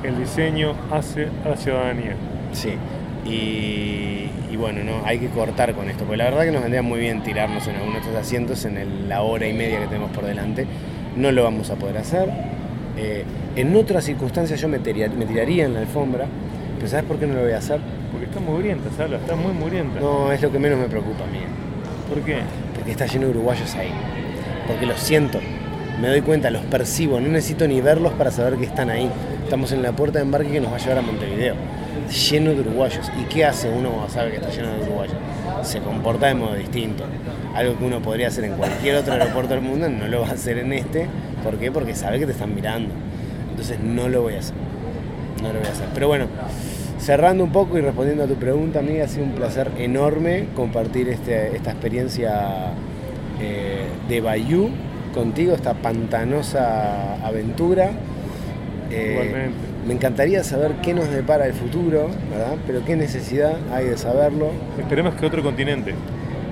el 0.03 0.18
diseño 0.18 0.72
hace 0.90 1.29
a 1.44 1.51
la 1.51 1.57
ciudadanía. 1.59 2.14
Sí. 2.53 2.70
Y, 3.31 4.31
y 4.57 4.59
bueno, 4.59 4.83
no, 4.83 5.05
hay 5.05 5.19
que 5.19 5.29
cortar 5.29 5.75
con 5.75 5.90
esto, 5.90 6.05
porque 6.05 6.16
la 6.16 6.25
verdad 6.25 6.45
que 6.45 6.51
nos 6.53 6.62
vendría 6.62 6.81
muy 6.83 6.99
bien 6.99 7.23
tirarnos 7.23 7.66
en 7.69 7.77
alguno 7.77 7.92
de 7.95 8.01
estos 8.01 8.14
asientos 8.16 8.64
en 8.64 8.79
el- 8.79 9.09
la 9.09 9.21
hora 9.23 9.47
y 9.47 9.53
media 9.53 9.79
que 9.81 9.87
tenemos 9.87 10.11
por 10.12 10.25
delante. 10.25 10.66
No 11.16 11.31
lo 11.31 11.45
vamos 11.45 11.71
a 11.71 11.75
poder 11.77 11.99
hacer. 11.99 12.29
Eh, 12.97 13.25
en 13.57 13.77
otras 13.77 14.05
circunstancias 14.05 14.61
yo 14.61 14.69
me, 14.69 14.79
tiraría- 14.79 15.09
me 15.09 15.27
tiraría 15.27 15.66
en 15.66 15.75
la 15.75 15.81
alfombra, 15.81 16.27
pero 16.77 16.88
¿sabes 16.88 17.05
por 17.05 17.19
qué 17.19 17.27
no 17.27 17.35
lo 17.35 17.42
voy 17.42 17.53
a 17.53 17.59
hacer? 17.59 17.81
Porque 18.11 18.27
está 18.27 18.40
mugrienta, 18.40 18.88
Salva, 18.97 19.16
está 19.19 19.37
muy 19.37 19.53
mugrienta. 19.53 20.01
No, 20.01 20.33
es 20.33 20.40
lo 20.40 20.51
que 20.51 20.59
menos 20.59 20.79
me 20.79 20.87
preocupa 20.87 21.25
a 21.25 21.27
mí. 21.27 21.40
¿Por 22.09 22.23
qué? 22.23 22.38
Porque 22.75 22.92
está 22.92 23.05
lleno 23.07 23.27
de 23.27 23.31
uruguayos 23.33 23.75
ahí. 23.75 23.90
Porque 24.66 24.87
los 24.87 24.99
siento, 25.01 25.38
me 26.01 26.09
doy 26.09 26.23
cuenta, 26.23 26.51
los 26.51 26.62
percibo, 26.64 27.21
no 27.21 27.29
necesito 27.29 27.69
ni 27.69 27.81
verlos 27.81 28.12
para 28.14 28.31
saber 28.31 28.55
que 28.57 28.64
están 28.64 28.90
ahí. 28.90 29.11
Estamos 29.45 29.73
en 29.73 29.83
la 29.83 29.92
puerta 29.92 30.19
de 30.19 30.25
embarque 30.25 30.51
que 30.51 30.61
nos 30.61 30.73
va 30.73 30.77
a 30.77 30.81
llevar 30.81 30.99
a 30.99 31.03
Montevideo. 31.03 31.55
Lleno 32.31 32.51
de 32.55 32.61
uruguayos. 32.61 33.11
¿Y 33.21 33.25
qué 33.25 33.45
hace 33.45 33.69
uno 33.69 33.91
cuando 33.91 34.09
sabe 34.11 34.31
que 34.31 34.37
está 34.37 34.51
lleno 34.51 34.73
de 34.75 34.83
uruguayos? 34.83 35.17
Se 35.63 35.81
comporta 35.81 36.27
de 36.29 36.35
modo 36.35 36.55
distinto. 36.55 37.05
Algo 37.55 37.77
que 37.79 37.85
uno 37.85 38.01
podría 38.01 38.29
hacer 38.29 38.45
en 38.45 38.53
cualquier 38.53 38.97
otro 38.97 39.15
aeropuerto 39.15 39.55
del 39.55 39.63
mundo, 39.63 39.89
no 39.89 40.07
lo 40.09 40.21
va 40.21 40.29
a 40.29 40.33
hacer 40.33 40.59
en 40.59 40.73
este. 40.73 41.07
¿Por 41.43 41.57
qué? 41.59 41.73
Porque 41.73 41.95
sabe 41.95 42.19
que 42.19 42.27
te 42.27 42.33
están 42.33 42.55
mirando. 42.55 42.93
Entonces 43.51 43.79
no 43.81 44.09
lo 44.09 44.23
voy 44.23 44.35
a 44.35 44.39
hacer. 44.41 44.55
No 45.43 45.49
lo 45.53 45.59
voy 45.59 45.69
a 45.69 45.73
hacer. 45.73 45.87
Pero 45.95 46.09
bueno, 46.09 46.27
cerrando 46.99 47.45
un 47.45 47.53
poco 47.53 47.79
y 47.79 47.81
respondiendo 47.81 48.25
a 48.25 48.27
tu 48.27 48.35
pregunta, 48.35 48.81
amiga, 48.81 49.05
ha 49.05 49.09
sido 49.09 49.25
un 49.25 49.33
placer 49.33 49.71
enorme 49.79 50.47
compartir 50.55 51.09
este- 51.09 51.57
esta 51.57 51.71
experiencia 51.73 52.73
eh, 53.41 53.85
de 54.09 54.21
Bayou 54.21 54.71
contigo, 55.15 55.55
esta 55.55 55.75
pantanosa 55.75 57.17
aventura. 57.27 57.91
Eh, 58.91 59.11
Igualmente. 59.13 59.66
Me 59.87 59.94
encantaría 59.94 60.42
saber 60.42 60.72
qué 60.83 60.94
nos 60.94 61.09
depara 61.11 61.46
el 61.46 61.53
futuro, 61.53 62.09
¿verdad? 62.31 62.57
Pero 62.66 62.85
qué 62.85 62.96
necesidad 62.96 63.57
hay 63.72 63.87
de 63.87 63.96
saberlo. 63.96 64.51
Esperemos 64.79 65.14
que 65.14 65.27
otro 65.27 65.42
continente. 65.44 65.94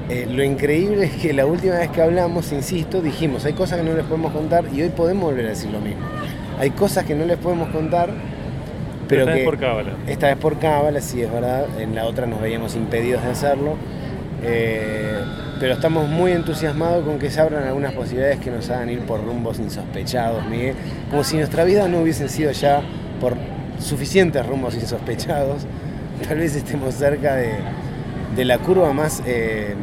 Eh, 0.09 0.27
lo 0.31 0.45
increíble 0.45 1.07
es 1.07 1.13
que 1.15 1.33
la 1.33 1.45
última 1.45 1.77
vez 1.79 1.91
que 1.91 2.01
hablamos, 2.01 2.53
insisto, 2.53 3.01
dijimos, 3.01 3.45
hay 3.45 3.55
cosas 3.55 3.79
que 3.79 3.85
no 3.85 3.97
les 3.97 4.05
podemos 4.05 4.33
contar 4.33 4.67
y 4.73 4.83
hoy 4.83 4.91
podemos 4.91 5.25
volver 5.25 5.47
a 5.47 5.49
decir 5.49 5.71
lo 5.71 5.81
mismo. 5.81 6.03
Hay 6.61 6.71
cosas 6.71 7.05
que 7.05 7.15
no 7.15 7.25
les 7.25 7.39
podemos 7.39 7.71
contar, 7.71 8.11
pero 9.09 9.23
esta 9.23 9.33
que 9.33 9.39
vez 9.41 9.49
por 9.49 9.59
cábala. 9.59 9.93
esta 10.07 10.27
vez 10.29 10.37
por 10.37 10.59
cábala, 10.59 11.01
sí 11.01 11.23
es 11.23 11.33
verdad, 11.33 11.67
en 11.81 11.95
la 11.95 12.05
otra 12.05 12.27
nos 12.27 12.41
veíamos 12.41 12.77
impedidos 12.77 13.25
de 13.25 13.31
hacerlo. 13.31 13.77
Eh, 14.43 15.19
pero 15.59 15.75
estamos 15.75 16.09
muy 16.09 16.33
entusiasmados 16.33 17.05
con 17.05 17.19
que 17.19 17.31
se 17.31 17.41
abran 17.41 17.65
algunas 17.65 17.95
posibilidades 17.95 18.39
que 18.39 18.51
nos 18.51 18.69
hagan 18.71 18.91
ir 18.91 19.01
por 19.01 19.25
rumbos 19.25 19.59
insospechados, 19.59 20.47
Miguel. 20.47 20.77
Como 21.11 21.25
si 21.25 21.37
nuestra 21.37 21.65
vida 21.65 21.89
no 21.89 22.01
hubiesen 22.01 22.29
sido 22.29 22.53
ya 22.53 22.83
por 23.25 23.37
suficientes 23.81 24.45
rumbos 24.45 24.75
insospechados. 24.75 25.63
Tal 26.29 26.37
vez 26.37 26.55
estemos 26.55 26.95
cerca 26.95 27.37
de, 27.37 27.55
de 28.37 28.45
la 28.45 28.59
curva 28.59 28.93
más 28.93 29.23
eh, 29.25 29.75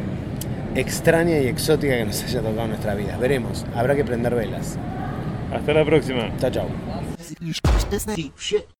extraña 0.76 1.40
y 1.40 1.48
exótica 1.48 1.96
que 1.96 2.04
nos 2.04 2.22
haya 2.22 2.40
tocado 2.40 2.62
en 2.62 2.68
nuestra 2.68 2.94
vida. 2.94 3.16
Veremos, 3.16 3.66
habrá 3.74 3.96
que 3.96 4.04
prender 4.04 4.36
velas. 4.36 4.78
Hasta 5.52 5.74
la 5.74 5.84
próxima. 5.84 6.30
Chao, 6.38 6.50
chao. 6.52 6.68